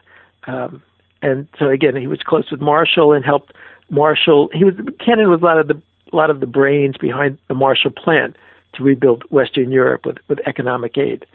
Um, 0.46 0.82
and 1.22 1.48
so 1.58 1.68
again, 1.68 1.96
he 1.96 2.06
was 2.06 2.20
close 2.22 2.50
with 2.50 2.60
Marshall 2.60 3.12
and 3.12 3.24
helped 3.24 3.52
Marshall. 3.90 4.50
He 4.52 4.64
was 4.64 4.74
Kennan 5.04 5.30
was 5.30 5.40
a 5.40 5.44
lot 5.44 5.58
of 5.58 5.68
the 5.68 5.80
a 6.12 6.16
lot 6.16 6.30
of 6.30 6.40
the 6.40 6.46
brains 6.46 6.96
behind 6.96 7.38
the 7.48 7.54
Marshall 7.54 7.90
Plan 7.90 8.34
to 8.74 8.82
rebuild 8.82 9.24
Western 9.30 9.70
Europe 9.70 10.06
with, 10.06 10.18
with 10.28 10.40
economic 10.46 10.96
aid. 10.98 11.26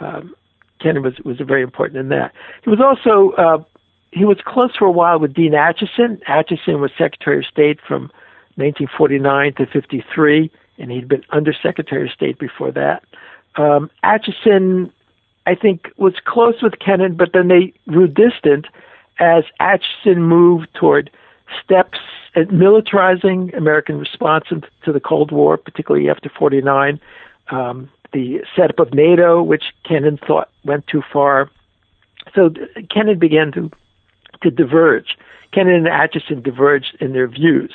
Um, 0.00 0.34
was 0.84 1.18
was 1.24 1.38
very 1.40 1.62
important 1.62 1.98
in 1.98 2.08
that. 2.10 2.32
He 2.62 2.70
was 2.70 2.80
also 2.80 3.34
uh, 3.36 3.62
he 4.12 4.24
was 4.24 4.38
close 4.44 4.74
for 4.76 4.86
a 4.86 4.92
while 4.92 5.18
with 5.18 5.34
Dean 5.34 5.52
Acheson. 5.52 6.22
Acheson 6.24 6.80
was 6.80 6.90
Secretary 6.96 7.38
of 7.38 7.44
State 7.46 7.80
from 7.86 8.02
1949 8.56 9.54
to 9.54 9.66
53, 9.66 10.50
and 10.78 10.90
he'd 10.90 11.08
been 11.08 11.24
Undersecretary 11.30 12.06
of 12.06 12.12
State 12.12 12.38
before 12.38 12.70
that. 12.72 13.02
Um, 13.56 13.90
Acheson, 14.04 14.90
I 15.46 15.54
think, 15.54 15.88
was 15.96 16.14
close 16.24 16.62
with 16.62 16.78
Kennan, 16.78 17.16
but 17.16 17.30
then 17.32 17.48
they 17.48 17.72
grew 17.88 18.06
distant 18.06 18.66
as 19.18 19.44
Acheson 19.60 20.18
moved 20.18 20.68
toward 20.74 21.10
steps 21.62 21.98
at 22.34 22.48
militarizing 22.48 23.56
American 23.56 23.98
response 23.98 24.44
to 24.84 24.92
the 24.92 25.00
Cold 25.00 25.32
War, 25.32 25.56
particularly 25.56 26.10
after 26.10 26.28
49, 26.28 27.00
um, 27.50 27.88
the 28.12 28.40
setup 28.54 28.78
of 28.78 28.92
NATO, 28.92 29.42
which 29.42 29.64
Kennan 29.84 30.18
thought 30.18 30.50
went 30.64 30.86
too 30.86 31.02
far. 31.12 31.50
So 32.34 32.50
Kennan 32.90 33.18
began 33.18 33.52
to 33.52 33.70
to 34.42 34.50
diverge. 34.50 35.16
Kennan 35.52 35.74
and 35.74 35.86
Acheson 35.86 36.42
diverged 36.42 36.96
in 37.00 37.14
their 37.14 37.26
views, 37.26 37.72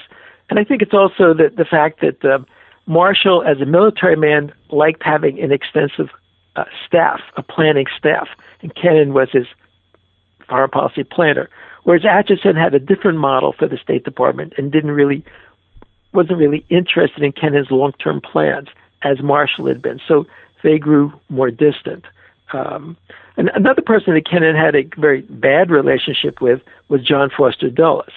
and 0.49 0.59
I 0.59 0.63
think 0.63 0.81
it's 0.81 0.93
also 0.93 1.33
that 1.33 1.55
the 1.57 1.65
fact 1.65 2.01
that 2.01 2.23
uh, 2.23 2.39
Marshall, 2.85 3.43
as 3.43 3.61
a 3.61 3.65
military 3.65 4.15
man, 4.15 4.51
liked 4.69 5.03
having 5.03 5.39
an 5.39 5.51
extensive 5.51 6.09
uh, 6.55 6.65
staff, 6.85 7.21
a 7.37 7.43
planning 7.43 7.85
staff, 7.97 8.27
and 8.61 8.73
Kennan 8.75 9.13
was 9.13 9.29
his 9.31 9.47
foreign 10.47 10.69
policy 10.69 11.03
planner. 11.03 11.49
Whereas 11.83 12.03
Acheson 12.03 12.55
had 12.55 12.75
a 12.75 12.79
different 12.79 13.17
model 13.17 13.53
for 13.53 13.67
the 13.67 13.77
State 13.77 14.03
Department 14.03 14.53
and 14.57 14.71
didn't 14.71 14.91
really 14.91 15.23
wasn't 16.13 16.37
really 16.37 16.65
interested 16.69 17.23
in 17.23 17.31
Kennan's 17.31 17.71
long-term 17.71 18.19
plans 18.21 18.67
as 19.01 19.21
Marshall 19.21 19.67
had 19.67 19.81
been. 19.81 19.99
So 20.05 20.27
they 20.61 20.77
grew 20.77 21.13
more 21.29 21.49
distant. 21.49 22.05
Um, 22.53 22.97
and 23.37 23.49
another 23.55 23.81
person 23.81 24.13
that 24.13 24.29
Kennan 24.29 24.55
had 24.55 24.75
a 24.75 24.83
very 24.97 25.21
bad 25.21 25.71
relationship 25.71 26.41
with 26.41 26.61
was 26.89 27.01
John 27.01 27.29
Foster 27.35 27.69
Dulles. 27.69 28.11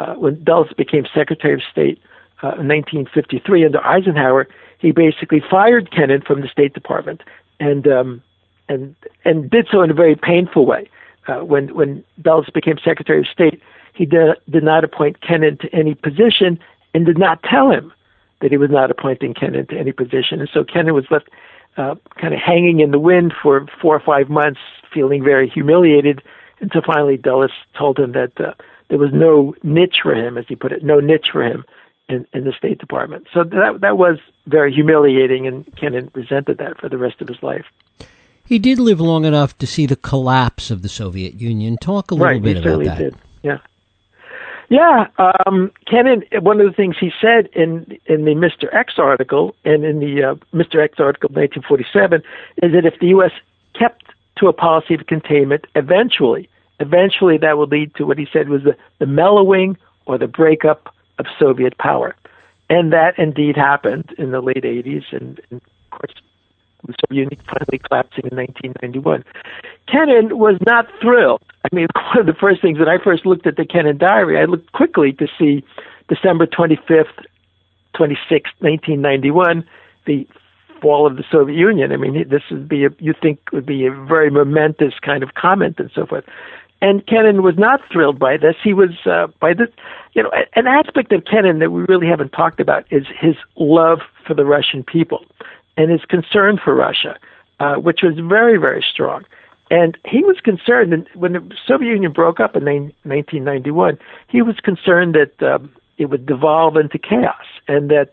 Uh, 0.00 0.14
when 0.14 0.42
Dulles 0.42 0.72
became 0.76 1.06
Secretary 1.14 1.54
of 1.54 1.62
State 1.70 2.02
uh, 2.42 2.58
in 2.58 2.68
1953 2.68 3.64
under 3.64 3.84
Eisenhower, 3.84 4.46
he 4.78 4.92
basically 4.92 5.42
fired 5.50 5.90
Kennan 5.90 6.22
from 6.22 6.40
the 6.40 6.48
State 6.48 6.74
Department 6.74 7.22
and 7.60 7.86
um, 7.88 8.22
and 8.68 8.94
and 9.24 9.50
did 9.50 9.68
so 9.70 9.82
in 9.82 9.90
a 9.90 9.94
very 9.94 10.16
painful 10.16 10.66
way 10.66 10.88
uh, 11.28 11.38
when 11.38 11.74
when 11.74 12.04
Dulles 12.20 12.50
became 12.52 12.76
Secretary 12.84 13.20
of 13.20 13.26
State, 13.26 13.62
he 13.94 14.04
did, 14.04 14.36
did 14.50 14.64
not 14.64 14.84
appoint 14.84 15.20
Kennan 15.20 15.58
to 15.58 15.74
any 15.74 15.94
position 15.94 16.58
and 16.94 17.06
did 17.06 17.18
not 17.18 17.42
tell 17.42 17.70
him 17.70 17.92
that 18.40 18.50
he 18.50 18.58
was 18.58 18.70
not 18.70 18.90
appointing 18.90 19.34
Kennan 19.34 19.66
to 19.68 19.78
any 19.78 19.92
position. 19.92 20.40
And 20.40 20.50
so 20.52 20.62
Kennan 20.62 20.94
was 20.94 21.06
left 21.10 21.28
uh, 21.76 21.94
kind 22.20 22.34
of 22.34 22.40
hanging 22.40 22.80
in 22.80 22.90
the 22.90 22.98
wind 22.98 23.32
for 23.42 23.66
four 23.80 23.94
or 23.96 24.00
five 24.00 24.28
months, 24.28 24.60
feeling 24.92 25.22
very 25.22 25.48
humiliated, 25.48 26.22
until 26.60 26.82
finally 26.82 27.16
Dulles 27.16 27.50
told 27.76 27.98
him 27.98 28.12
that 28.12 28.38
uh, 28.40 28.52
there 28.88 28.98
was 28.98 29.10
no 29.12 29.54
niche 29.62 29.98
for 30.02 30.14
him, 30.14 30.38
as 30.38 30.44
he 30.48 30.56
put 30.56 30.72
it, 30.72 30.84
no 30.84 31.00
niche 31.00 31.28
for 31.32 31.42
him 31.42 31.64
in, 32.08 32.26
in 32.32 32.44
the 32.44 32.52
State 32.52 32.78
Department. 32.78 33.26
So 33.32 33.44
that 33.44 33.78
that 33.80 33.98
was 33.98 34.18
very 34.46 34.72
humiliating, 34.72 35.46
and 35.46 35.64
Kennan 35.76 36.10
resented 36.14 36.58
that 36.58 36.78
for 36.78 36.88
the 36.88 36.98
rest 36.98 37.20
of 37.20 37.28
his 37.28 37.42
life. 37.42 37.66
He 38.44 38.58
did 38.58 38.78
live 38.78 39.00
long 39.00 39.24
enough 39.24 39.58
to 39.58 39.66
see 39.66 39.86
the 39.86 39.96
collapse 39.96 40.70
of 40.70 40.82
the 40.82 40.88
Soviet 40.88 41.34
Union. 41.34 41.76
Talk 41.80 42.10
a 42.10 42.14
little 42.14 42.26
right, 42.26 42.42
bit 42.42 42.58
about 42.58 42.84
that. 42.84 42.98
Did. 42.98 43.16
Yeah. 43.42 43.58
Yeah, 44.68 45.06
um, 45.18 45.70
Kennan. 45.88 46.24
One 46.40 46.60
of 46.60 46.66
the 46.66 46.72
things 46.72 46.96
he 46.98 47.12
said 47.20 47.48
in 47.52 47.98
in 48.06 48.24
the 48.24 48.34
Mr. 48.34 48.72
X 48.74 48.94
article 48.98 49.54
and 49.64 49.84
in 49.84 50.00
the 50.00 50.22
uh, 50.24 50.34
Mr. 50.52 50.82
X 50.82 50.98
article 50.98 51.30
of 51.30 51.36
1947 51.36 52.22
is 52.62 52.72
that 52.72 52.84
if 52.84 52.98
the 52.98 53.08
U.S. 53.08 53.30
kept 53.78 54.06
to 54.38 54.48
a 54.48 54.52
policy 54.52 54.94
of 54.94 55.06
containment, 55.06 55.66
eventually, 55.76 56.48
eventually 56.80 57.38
that 57.38 57.58
would 57.58 57.70
lead 57.70 57.94
to 57.94 58.04
what 58.04 58.18
he 58.18 58.26
said 58.32 58.48
was 58.48 58.64
the, 58.64 58.76
the 58.98 59.06
mellowing 59.06 59.76
or 60.06 60.18
the 60.18 60.26
breakup 60.26 60.94
of 61.18 61.26
Soviet 61.38 61.76
power, 61.78 62.14
and 62.68 62.92
that 62.92 63.18
indeed 63.18 63.56
happened 63.56 64.14
in 64.18 64.30
the 64.30 64.40
late 64.40 64.64
80s, 64.64 65.04
and, 65.12 65.40
and 65.50 65.60
of 65.60 65.90
course 65.90 66.12
the 66.86 66.94
Soviet 67.00 67.22
Union 67.22 67.40
finally 67.46 67.78
collapsing 67.78 68.24
in 68.30 68.36
1991. 68.36 69.24
Kennan 69.88 70.38
was 70.38 70.56
not 70.66 70.86
thrilled. 71.00 71.42
I 71.64 71.74
mean, 71.74 71.86
one 71.94 72.20
of 72.20 72.26
the 72.26 72.38
first 72.38 72.62
things 72.62 72.78
that 72.78 72.88
I 72.88 73.02
first 73.02 73.26
looked 73.26 73.46
at 73.46 73.56
the 73.56 73.64
Kennan 73.64 73.98
diary, 73.98 74.38
I 74.38 74.44
looked 74.44 74.72
quickly 74.72 75.12
to 75.14 75.26
see 75.38 75.64
December 76.08 76.46
25th, 76.46 77.24
26th, 77.94 78.52
1991, 78.60 79.66
the 80.06 80.26
fall 80.80 81.06
of 81.06 81.16
the 81.16 81.24
Soviet 81.30 81.56
Union. 81.56 81.92
I 81.92 81.96
mean, 81.96 82.28
this 82.28 82.42
would 82.50 82.68
be 82.68 82.84
a, 82.84 82.90
you 82.98 83.14
think 83.20 83.40
would 83.52 83.66
be 83.66 83.86
a 83.86 83.90
very 83.90 84.30
momentous 84.30 84.94
kind 85.00 85.22
of 85.22 85.34
comment 85.34 85.76
and 85.78 85.90
so 85.94 86.06
forth. 86.06 86.24
And 86.82 87.06
Kennan 87.06 87.42
was 87.42 87.56
not 87.56 87.80
thrilled 87.90 88.18
by 88.18 88.36
this. 88.36 88.56
He 88.62 88.74
was 88.74 88.90
uh, 89.06 89.28
by 89.40 89.54
this, 89.54 89.68
you 90.12 90.22
know, 90.22 90.30
an 90.54 90.66
aspect 90.66 91.12
of 91.12 91.24
Kennan 91.24 91.58
that 91.60 91.70
we 91.70 91.82
really 91.82 92.06
haven't 92.06 92.30
talked 92.30 92.60
about 92.60 92.84
is 92.90 93.06
his 93.18 93.34
love 93.56 94.00
for 94.26 94.34
the 94.34 94.44
Russian 94.44 94.82
people 94.82 95.24
and 95.76 95.90
his 95.90 96.04
concern 96.04 96.58
for 96.62 96.74
Russia, 96.74 97.16
uh, 97.60 97.76
which 97.76 98.00
was 98.02 98.14
very, 98.18 98.58
very 98.58 98.84
strong. 98.88 99.24
And 99.70 99.98
he 100.06 100.22
was 100.22 100.38
concerned 100.40 100.92
and 100.92 101.08
when 101.14 101.32
the 101.32 101.54
Soviet 101.66 101.90
Union 101.90 102.12
broke 102.12 102.40
up 102.40 102.54
in 102.56 102.64
1991. 102.64 103.98
He 104.28 104.42
was 104.42 104.56
concerned 104.62 105.14
that 105.14 105.42
um, 105.42 105.72
it 105.98 106.06
would 106.06 106.26
devolve 106.26 106.76
into 106.76 106.98
chaos 106.98 107.44
and 107.66 107.90
that 107.90 108.10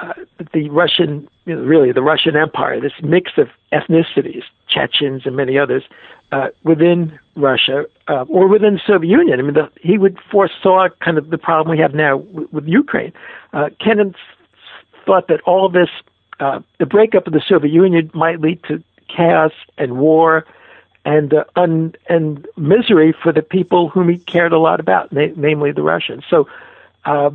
uh, 0.00 0.12
the 0.52 0.68
Russian, 0.70 1.28
you 1.44 1.54
know, 1.54 1.62
really 1.62 1.92
the 1.92 2.02
Russian 2.02 2.36
Empire, 2.36 2.80
this 2.80 2.92
mix 3.02 3.32
of 3.36 3.48
ethnicities, 3.72 4.42
Chechens 4.68 5.22
and 5.24 5.36
many 5.36 5.58
others, 5.58 5.84
uh, 6.32 6.48
within 6.64 7.18
Russia 7.36 7.84
uh, 8.08 8.24
or 8.28 8.48
within 8.48 8.74
the 8.74 8.80
Soviet 8.86 9.10
Union. 9.10 9.38
I 9.38 9.42
mean, 9.42 9.54
the, 9.54 9.70
he 9.80 9.98
would 9.98 10.18
foresaw 10.30 10.88
kind 11.00 11.18
of 11.18 11.30
the 11.30 11.38
problem 11.38 11.76
we 11.76 11.82
have 11.82 11.94
now 11.94 12.18
with, 12.18 12.52
with 12.52 12.66
Ukraine. 12.66 13.12
Uh, 13.52 13.70
Kennan 13.80 14.14
thought 15.06 15.28
that 15.28 15.40
all 15.42 15.68
this 15.68 15.88
uh, 16.40 16.60
the 16.78 16.86
breakup 16.86 17.26
of 17.26 17.32
the 17.32 17.42
Soviet 17.46 17.72
Union 17.72 18.10
might 18.14 18.40
lead 18.40 18.62
to 18.64 18.82
chaos 19.08 19.52
and 19.76 19.98
war 19.98 20.46
and 21.04 21.34
uh, 21.34 21.44
un- 21.56 21.94
and 22.08 22.46
misery 22.56 23.14
for 23.22 23.32
the 23.32 23.42
people 23.42 23.88
whom 23.88 24.08
he 24.08 24.18
cared 24.18 24.52
a 24.52 24.58
lot 24.58 24.78
about, 24.78 25.12
na- 25.12 25.34
namely 25.36 25.72
the 25.72 25.82
Russians. 25.82 26.24
So, 26.28 26.46
uh, 27.06 27.30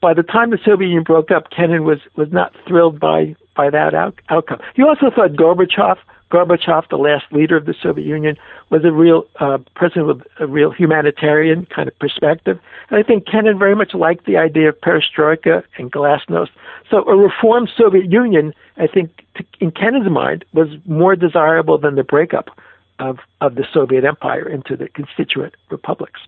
by 0.00 0.14
the 0.14 0.22
time 0.22 0.50
the 0.50 0.58
Soviet 0.64 0.88
Union 0.88 1.04
broke 1.04 1.30
up, 1.30 1.50
Kennan 1.50 1.84
was 1.84 1.98
was 2.16 2.30
not 2.32 2.54
thrilled 2.66 3.00
by 3.00 3.34
by 3.54 3.70
that 3.70 3.94
out- 3.94 4.18
outcome. 4.28 4.60
He 4.74 4.82
also 4.82 5.10
thought 5.10 5.32
Gorbachev 5.32 5.98
Gorbachev, 6.30 6.88
the 6.90 6.96
last 6.96 7.24
leader 7.32 7.56
of 7.56 7.64
the 7.64 7.74
Soviet 7.82 8.06
Union, 8.06 8.36
was 8.70 8.84
a 8.84 8.92
real 8.92 9.26
uh, 9.40 9.58
person 9.74 10.06
with 10.06 10.22
a 10.38 10.46
real 10.46 10.70
humanitarian 10.70 11.66
kind 11.66 11.88
of 11.88 11.98
perspective. 11.98 12.60
And 12.90 12.98
I 12.98 13.02
think 13.02 13.26
Kennan 13.26 13.58
very 13.58 13.74
much 13.74 13.94
liked 13.94 14.26
the 14.26 14.36
idea 14.36 14.68
of 14.68 14.80
perestroika 14.80 15.62
and 15.78 15.90
glasnost. 15.90 16.50
So 16.90 17.04
a 17.08 17.16
reformed 17.16 17.70
Soviet 17.76 18.10
Union, 18.10 18.52
I 18.76 18.86
think, 18.86 19.24
to, 19.36 19.44
in 19.60 19.70
Kennan's 19.70 20.10
mind, 20.10 20.44
was 20.52 20.68
more 20.84 21.16
desirable 21.16 21.78
than 21.78 21.94
the 21.94 22.04
breakup 22.04 22.50
of, 22.98 23.20
of 23.40 23.54
the 23.54 23.66
Soviet 23.72 24.04
Empire 24.04 24.46
into 24.48 24.76
the 24.76 24.88
constituent 24.88 25.54
republics. 25.70 26.20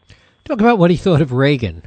Talk 0.45 0.61
about 0.61 0.79
what 0.79 0.91
he 0.91 0.97
thought 0.97 1.21
of 1.21 1.33
Reagan. 1.33 1.83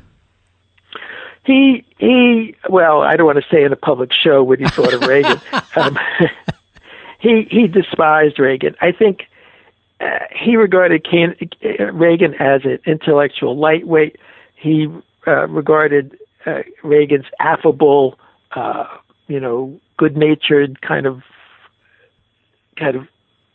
He 1.46 1.86
he. 1.98 2.56
Well, 2.70 3.02
I 3.02 3.16
don't 3.16 3.26
want 3.26 3.40
to 3.40 3.46
say 3.52 3.64
in 3.64 3.74
a 3.74 3.78
public 3.78 4.12
show 4.14 4.44
what 4.44 4.60
he 4.60 4.66
thought 4.66 4.94
of 4.94 5.02
Reagan. 5.08 5.40
Um, 5.76 5.98
he 7.20 7.48
he 7.50 7.68
despised 7.68 8.40
Reagan. 8.40 8.76
I 8.82 8.92
think 8.92 9.24
uh, 10.00 10.20
he 10.32 10.56
regarded 10.56 11.06
Can- 11.10 11.36
uh, 11.80 11.92
Reagan 11.92 12.34
as 12.36 12.62
an 12.64 12.80
intellectual 12.86 13.58
lightweight. 13.58 14.18
He 14.56 14.88
uh, 15.28 15.48
regarded 15.48 16.18
uh, 16.46 16.64
Reagan's 16.84 17.26
affable, 17.40 18.18
uh, 18.56 18.86
you 19.28 19.40
know, 19.40 19.80
good-natured 19.98 20.82
kind 20.82 21.06
of 21.06 21.24
kind 22.78 22.96
of 22.96 23.08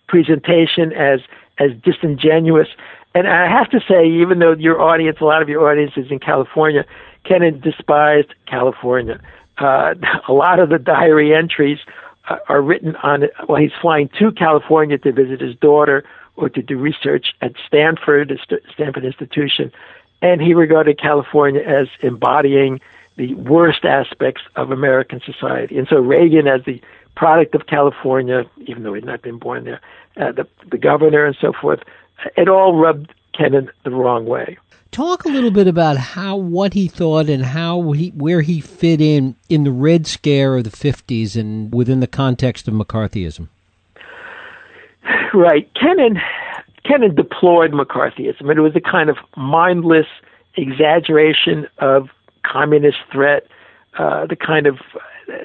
presentation 0.08 0.92
as 0.92 1.20
as 1.58 1.70
disingenuous. 1.82 2.68
And 3.14 3.26
I 3.26 3.48
have 3.48 3.70
to 3.70 3.80
say, 3.88 4.06
even 4.06 4.38
though 4.38 4.52
your 4.52 4.80
audience, 4.80 5.18
a 5.20 5.24
lot 5.24 5.42
of 5.42 5.48
your 5.48 5.70
audience 5.70 5.92
is 5.96 6.10
in 6.10 6.18
California, 6.18 6.84
Kennan 7.24 7.60
despised 7.60 8.34
California. 8.46 9.20
Uh, 9.56 9.94
a 10.28 10.32
lot 10.32 10.58
of 10.58 10.68
the 10.68 10.78
diary 10.78 11.34
entries 11.34 11.78
are 12.48 12.60
written 12.60 12.94
on 12.96 13.24
while 13.46 13.60
he's 13.60 13.72
flying 13.80 14.08
to 14.18 14.30
California 14.32 14.98
to 14.98 15.12
visit 15.12 15.40
his 15.40 15.56
daughter 15.56 16.04
or 16.36 16.48
to 16.48 16.62
do 16.62 16.78
research 16.78 17.34
at 17.40 17.52
Stanford, 17.66 18.38
Stanford 18.72 19.04
Institution. 19.04 19.72
And 20.20 20.40
he 20.40 20.54
regarded 20.54 21.00
California 21.00 21.62
as 21.62 21.88
embodying 22.00 22.80
the 23.16 23.34
worst 23.34 23.84
aspects 23.84 24.42
of 24.56 24.70
American 24.70 25.20
society. 25.24 25.78
And 25.78 25.88
so 25.88 25.96
Reagan, 26.00 26.46
as 26.46 26.64
the 26.64 26.80
product 27.16 27.54
of 27.54 27.66
California, 27.66 28.44
even 28.66 28.84
though 28.84 28.94
he'd 28.94 29.04
not 29.04 29.22
been 29.22 29.38
born 29.38 29.64
there, 29.64 29.80
uh, 30.16 30.32
the, 30.32 30.46
the 30.70 30.78
governor 30.78 31.24
and 31.24 31.36
so 31.40 31.52
forth, 31.52 31.80
it 32.36 32.48
all 32.48 32.74
rubbed 32.74 33.12
Kennan 33.36 33.70
the 33.84 33.90
wrong 33.90 34.26
way. 34.26 34.58
Talk 34.90 35.24
a 35.24 35.28
little 35.28 35.50
bit 35.50 35.68
about 35.68 35.98
how 35.98 36.36
what 36.36 36.72
he 36.72 36.88
thought 36.88 37.28
and 37.28 37.44
how 37.44 37.92
he 37.92 38.08
where 38.10 38.40
he 38.40 38.60
fit 38.60 39.00
in 39.00 39.36
in 39.48 39.64
the 39.64 39.70
Red 39.70 40.06
Scare 40.06 40.56
of 40.56 40.64
the 40.64 40.70
fifties 40.70 41.36
and 41.36 41.72
within 41.74 42.00
the 42.00 42.06
context 42.06 42.66
of 42.68 42.74
McCarthyism. 42.74 43.48
Right, 45.34 45.70
Kennan 45.74 46.18
Kennan 46.84 47.14
deplored 47.14 47.72
McCarthyism, 47.72 48.50
it 48.50 48.60
was 48.60 48.74
a 48.74 48.80
kind 48.80 49.10
of 49.10 49.18
mindless 49.36 50.06
exaggeration 50.56 51.66
of 51.78 52.08
communist 52.44 52.98
threat, 53.12 53.46
uh, 53.98 54.26
the 54.26 54.36
kind 54.36 54.66
of 54.66 54.78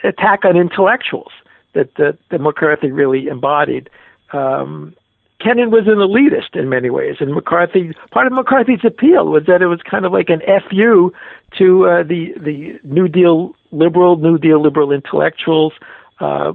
attack 0.04 0.46
on 0.46 0.56
intellectuals 0.56 1.32
that, 1.74 1.94
that, 1.96 2.18
that 2.30 2.40
McCarthy 2.40 2.92
really 2.92 3.28
embodied. 3.28 3.90
Um, 4.32 4.96
Kennan 5.44 5.72
was 5.72 5.88
an 5.88 5.96
elitist 5.96 6.56
in 6.58 6.70
many 6.70 6.90
ways, 6.90 7.18
and 7.20 7.34
McCarthy 7.34 7.94
part 8.12 8.28
of 8.28 8.34
McCarthy's 8.34 8.86
appeal 8.86 9.26
was 9.26 9.46
that 9.48 9.62
it 9.62 9.68
was 9.68 9.82
kind 9.82 10.06
of 10.06 10.14
like 10.14 10.30
an 10.30 10.42
fu 10.70 11.12
to 11.58 11.86
uh, 11.86 12.04
the 12.04 12.34
the 12.38 12.80
New 12.84 13.08
Deal 13.08 13.56
liberal, 13.72 14.16
New 14.16 14.38
Deal 14.38 14.62
liberal 14.62 14.92
intellectuals, 14.92 15.74
uh, 16.22 16.54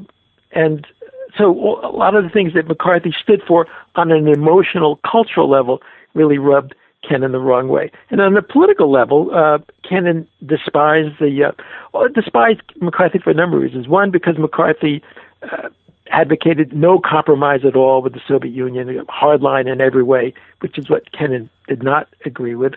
and 0.52 0.86
so 1.36 1.50
a 1.84 1.92
lot 1.92 2.14
of 2.14 2.24
the 2.24 2.30
things 2.30 2.54
that 2.54 2.66
McCarthy 2.66 3.14
stood 3.22 3.42
for 3.46 3.66
on 3.96 4.10
an 4.10 4.26
emotional, 4.26 4.98
cultural 5.08 5.50
level 5.50 5.82
really 6.14 6.38
rubbed 6.38 6.74
Kennan 7.06 7.32
the 7.32 7.38
wrong 7.38 7.68
way. 7.68 7.92
And 8.10 8.20
on 8.20 8.34
the 8.34 8.42
political 8.42 8.90
level, 8.90 9.30
uh, 9.34 9.58
Kennan 9.86 10.26
despised 10.46 11.18
the 11.20 11.52
uh, 11.94 12.08
despised 12.14 12.62
McCarthy 12.80 13.18
for 13.18 13.30
a 13.30 13.34
number 13.34 13.58
of 13.58 13.62
reasons. 13.62 13.86
One, 13.86 14.10
because 14.10 14.38
McCarthy 14.38 15.02
uh, 15.42 15.68
advocated 16.10 16.72
no 16.72 16.98
compromise 16.98 17.64
at 17.64 17.76
all 17.76 18.02
with 18.02 18.14
the 18.14 18.20
Soviet 18.26 18.52
Union, 18.52 19.04
hardline 19.06 19.70
in 19.70 19.80
every 19.80 20.02
way, 20.02 20.34
which 20.60 20.78
is 20.78 20.88
what 20.88 21.12
Kennan 21.12 21.50
did 21.66 21.82
not 21.82 22.08
agree 22.24 22.54
with. 22.54 22.74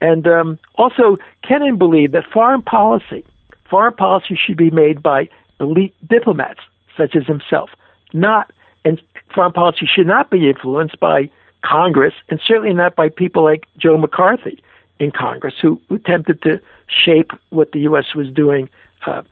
And 0.00 0.26
um, 0.26 0.58
also, 0.76 1.16
Kennan 1.42 1.78
believed 1.78 2.12
that 2.14 2.24
foreign 2.32 2.62
policy, 2.62 3.24
foreign 3.70 3.94
policy 3.94 4.36
should 4.36 4.56
be 4.56 4.70
made 4.70 5.02
by 5.02 5.28
elite 5.60 5.94
diplomats 6.08 6.60
such 6.96 7.16
as 7.16 7.26
himself, 7.26 7.70
not 8.12 8.52
and 8.84 9.00
foreign 9.34 9.52
policy 9.52 9.86
should 9.86 10.06
not 10.06 10.30
be 10.30 10.48
influenced 10.48 11.00
by 11.00 11.30
Congress, 11.62 12.14
and 12.28 12.40
certainly 12.46 12.74
not 12.74 12.94
by 12.94 13.08
people 13.08 13.42
like 13.42 13.66
Joe 13.78 13.96
McCarthy 13.96 14.62
in 14.98 15.10
Congress, 15.10 15.54
who, 15.60 15.80
attempted 15.90 16.42
to 16.42 16.60
shape 16.86 17.32
what 17.50 17.72
the 17.72 17.80
U.S. 17.80 18.14
was 18.14 18.28
doing 18.30 18.68
uh, 19.06 19.22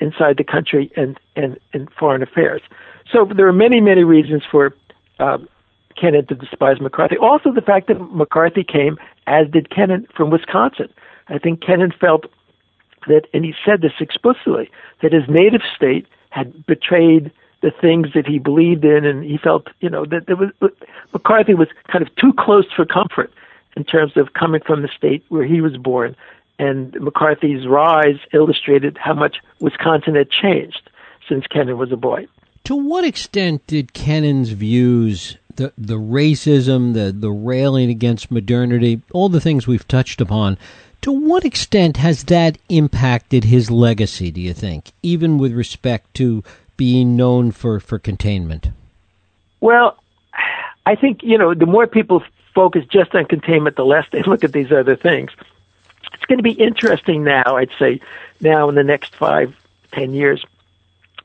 inside 0.00 0.36
the 0.36 0.44
country 0.44 0.90
and, 0.96 1.18
and 1.36 1.58
in 1.72 1.86
foreign 1.98 2.22
affairs. 2.22 2.62
So 3.12 3.26
there 3.36 3.46
are 3.46 3.52
many, 3.52 3.80
many 3.80 4.04
reasons 4.04 4.42
for 4.50 4.74
um, 5.18 5.48
Kennan 6.00 6.26
to 6.26 6.34
despise 6.34 6.80
McCarthy. 6.80 7.16
Also, 7.18 7.52
the 7.52 7.60
fact 7.60 7.88
that 7.88 8.00
McCarthy 8.12 8.64
came, 8.64 8.98
as 9.26 9.48
did 9.50 9.70
Kennan, 9.70 10.06
from 10.16 10.30
Wisconsin. 10.30 10.88
I 11.28 11.38
think 11.38 11.60
Kennan 11.60 11.92
felt 11.92 12.24
that, 13.06 13.26
and 13.34 13.44
he 13.44 13.54
said 13.64 13.82
this 13.82 13.92
explicitly, 14.00 14.70
that 15.02 15.12
his 15.12 15.24
native 15.28 15.60
state 15.76 16.06
had 16.30 16.66
betrayed 16.66 17.30
the 17.60 17.70
things 17.70 18.08
that 18.14 18.26
he 18.26 18.38
believed 18.38 18.84
in, 18.84 19.04
and 19.04 19.22
he 19.24 19.38
felt, 19.38 19.68
you 19.80 19.88
know, 19.88 20.04
that 20.06 20.26
there 20.26 20.36
was 20.36 20.50
McCarthy 21.12 21.54
was 21.54 21.68
kind 21.90 22.04
of 22.06 22.14
too 22.16 22.32
close 22.32 22.66
for 22.74 22.84
comfort 22.84 23.32
in 23.76 23.84
terms 23.84 24.16
of 24.16 24.32
coming 24.32 24.60
from 24.66 24.82
the 24.82 24.88
state 24.88 25.24
where 25.28 25.44
he 25.44 25.60
was 25.60 25.76
born. 25.76 26.16
And 26.58 26.92
McCarthy's 27.00 27.66
rise 27.66 28.18
illustrated 28.32 28.98
how 28.98 29.14
much 29.14 29.36
Wisconsin 29.60 30.14
had 30.14 30.30
changed 30.30 30.90
since 31.28 31.46
Kennan 31.46 31.78
was 31.78 31.92
a 31.92 31.96
boy. 31.96 32.26
To 32.64 32.76
what 32.76 33.04
extent 33.04 33.66
did 33.66 33.92
Kennan's 33.92 34.50
views, 34.50 35.36
the 35.56 35.72
the 35.76 35.98
racism, 35.98 36.94
the 36.94 37.12
the 37.12 37.30
railing 37.30 37.90
against 37.90 38.30
modernity, 38.30 39.02
all 39.12 39.28
the 39.28 39.40
things 39.40 39.66
we've 39.66 39.86
touched 39.88 40.20
upon, 40.20 40.58
to 41.02 41.10
what 41.10 41.44
extent 41.44 41.96
has 41.96 42.24
that 42.24 42.58
impacted 42.68 43.44
his 43.44 43.70
legacy, 43.70 44.30
do 44.30 44.40
you 44.40 44.54
think, 44.54 44.92
even 45.02 45.36
with 45.36 45.52
respect 45.52 46.14
to 46.14 46.44
being 46.76 47.16
known 47.16 47.50
for, 47.50 47.80
for 47.80 47.98
containment? 47.98 48.70
Well, 49.60 49.98
I 50.86 50.94
think, 50.94 51.22
you 51.22 51.38
know, 51.38 51.54
the 51.54 51.66
more 51.66 51.86
people 51.88 52.22
focus 52.54 52.84
just 52.90 53.14
on 53.14 53.24
containment, 53.24 53.76
the 53.76 53.84
less 53.84 54.06
they 54.12 54.22
look 54.26 54.44
at 54.44 54.52
these 54.52 54.70
other 54.70 54.96
things. 54.96 55.30
It's 56.14 56.24
going 56.26 56.38
to 56.38 56.44
be 56.44 56.52
interesting 56.52 57.24
now, 57.24 57.56
I'd 57.56 57.70
say, 57.78 58.00
now 58.40 58.68
in 58.68 58.76
the 58.76 58.84
next 58.84 59.14
five, 59.16 59.54
ten 59.90 60.14
years, 60.14 60.44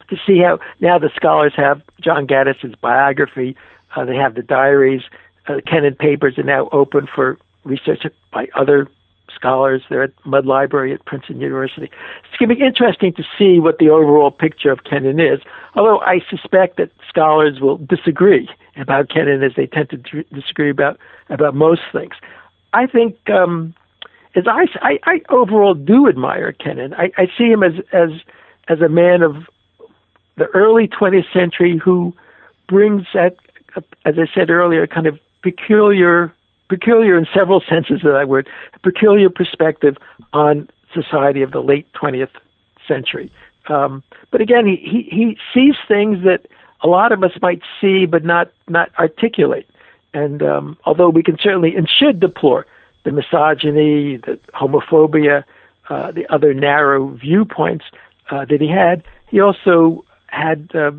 to 0.10 0.18
see 0.26 0.40
how 0.40 0.60
now 0.80 0.98
the 0.98 1.10
scholars 1.16 1.54
have 1.56 1.82
John 2.02 2.28
Gaddis's 2.28 2.76
biography, 2.76 3.56
uh, 3.96 4.06
they 4.06 4.16
have 4.16 4.36
the 4.36 4.44
diaries, 4.44 5.04
uh, 5.48 5.56
the 5.56 5.62
Kennan 5.62 5.96
papers 5.96 6.38
are 6.38 6.44
now 6.44 6.70
open 6.72 7.08
for 7.14 7.38
research 7.64 8.06
by 8.32 8.48
other 8.56 8.88
scholars. 9.34 9.84
They're 9.90 10.04
at 10.04 10.14
Mudd 10.26 10.46
Library 10.46 10.94
at 10.94 11.06
Princeton 11.06 11.40
University. 11.40 11.92
It's 12.30 12.38
going 12.38 12.50
to 12.50 12.56
be 12.56 12.62
interesting 12.62 13.14
to 13.14 13.24
see 13.38 13.60
what 13.60 13.78
the 13.78 13.90
overall 13.90 14.32
picture 14.32 14.72
of 14.72 14.84
Kennan 14.84 15.20
is, 15.20 15.40
although 15.76 16.00
I 16.00 16.22
suspect 16.30 16.78
that 16.78 16.92
scholars 17.08 17.60
will 17.60 17.78
disagree 17.78 18.50
about 18.78 19.10
Kennan 19.10 19.44
as 19.44 19.54
they 19.56 19.68
tend 19.68 19.90
to 19.90 19.98
disagree 20.34 20.70
about, 20.70 21.00
about 21.30 21.56
most 21.56 21.82
things. 21.92 22.14
I 22.74 22.86
think, 22.88 23.18
um, 23.30 23.74
as 24.36 24.46
I, 24.48 24.66
I, 24.82 25.00
I 25.04 25.22
overall 25.30 25.74
do 25.74 26.08
admire 26.08 26.52
Kennan. 26.52 26.94
I, 26.94 27.12
I 27.18 27.28
see 27.38 27.46
him 27.46 27.64
as, 27.64 27.74
as, 27.92 28.10
as 28.68 28.82
a 28.82 28.90
man 28.90 29.22
of 29.22 29.36
the 30.38 30.46
early 30.54 30.88
20th 30.88 31.32
century 31.34 31.78
who 31.78 32.16
brings 32.68 33.06
that, 33.14 33.36
as 34.06 34.16
I 34.18 34.28
said 34.34 34.50
earlier, 34.50 34.88
kind 34.88 35.08
of 35.08 35.20
peculiar 35.42 36.34
peculiar 36.70 37.18
in 37.18 37.26
several 37.34 37.62
senses 37.62 38.04
of 38.04 38.12
that 38.12 38.28
word, 38.28 38.50
peculiar 38.84 39.30
perspective 39.30 39.96
on 40.34 40.70
society 40.94 41.42
of 41.42 41.52
the 41.52 41.62
late 41.62 41.88
20th 41.94 42.30
century. 42.88 43.32
Um, 43.70 44.04
but 44.32 44.42
again, 44.42 44.66
he, 44.66 44.76
he, 44.76 45.04
he 45.10 45.38
sees 45.54 45.76
things 45.88 46.24
that 46.24 46.48
a 46.82 46.88
lot 46.88 47.12
of 47.12 47.24
us 47.24 47.32
might 47.42 47.62
see 47.80 48.06
but 48.06 48.24
not, 48.24 48.52
not 48.68 48.90
articulate. 49.00 49.70
And 50.14 50.42
um, 50.42 50.78
although 50.86 51.10
we 51.10 51.24
can 51.24 51.38
certainly 51.42 51.76
and 51.76 51.90
should 51.90 52.20
deplore 52.20 52.66
the 53.04 53.12
misogyny, 53.12 54.18
the 54.18 54.40
homophobia, 54.54 55.44
uh, 55.90 56.12
the 56.12 56.32
other 56.34 56.54
narrow 56.54 57.10
viewpoints 57.10 57.86
uh, 58.30 58.46
that 58.46 58.60
he 58.60 58.68
had, 58.68 59.04
he 59.30 59.40
also 59.40 60.04
had, 60.28 60.70
uh, 60.74 60.92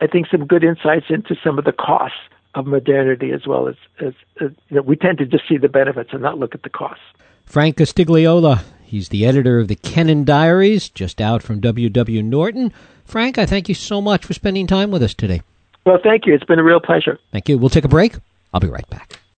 I 0.00 0.06
think, 0.06 0.26
some 0.30 0.46
good 0.46 0.64
insights 0.64 1.06
into 1.08 1.36
some 1.42 1.58
of 1.58 1.64
the 1.64 1.72
costs 1.72 2.18
of 2.54 2.66
modernity 2.66 3.32
as 3.32 3.46
well 3.46 3.68
as, 3.68 3.74
as, 4.00 4.14
as 4.40 4.50
you 4.68 4.76
know, 4.76 4.82
we 4.82 4.96
tend 4.96 5.18
to 5.18 5.26
just 5.26 5.48
see 5.48 5.56
the 5.56 5.68
benefits 5.68 6.10
and 6.12 6.22
not 6.22 6.38
look 6.38 6.54
at 6.54 6.62
the 6.62 6.70
costs. 6.70 7.02
Frank 7.44 7.76
Costigliola, 7.76 8.62
he's 8.84 9.08
the 9.08 9.26
editor 9.26 9.58
of 9.58 9.68
the 9.68 9.74
Kennan 9.74 10.24
Diaries, 10.24 10.88
just 10.88 11.20
out 11.20 11.42
from 11.42 11.60
W.W. 11.60 12.22
Norton. 12.22 12.72
Frank, 13.04 13.38
I 13.38 13.46
thank 13.46 13.68
you 13.68 13.74
so 13.74 14.00
much 14.00 14.24
for 14.24 14.32
spending 14.34 14.66
time 14.66 14.90
with 14.90 15.02
us 15.02 15.14
today. 15.14 15.42
Well, 15.84 15.98
thank 16.02 16.26
you. 16.26 16.34
It's 16.34 16.44
been 16.44 16.58
a 16.58 16.64
real 16.64 16.80
pleasure. 16.80 17.18
Thank 17.32 17.48
you. 17.48 17.58
We'll 17.58 17.70
take 17.70 17.84
a 17.84 17.88
break. 17.88 18.14
I'll 18.52 18.60
be 18.60 18.68
right 18.68 18.88
back. 18.88 19.20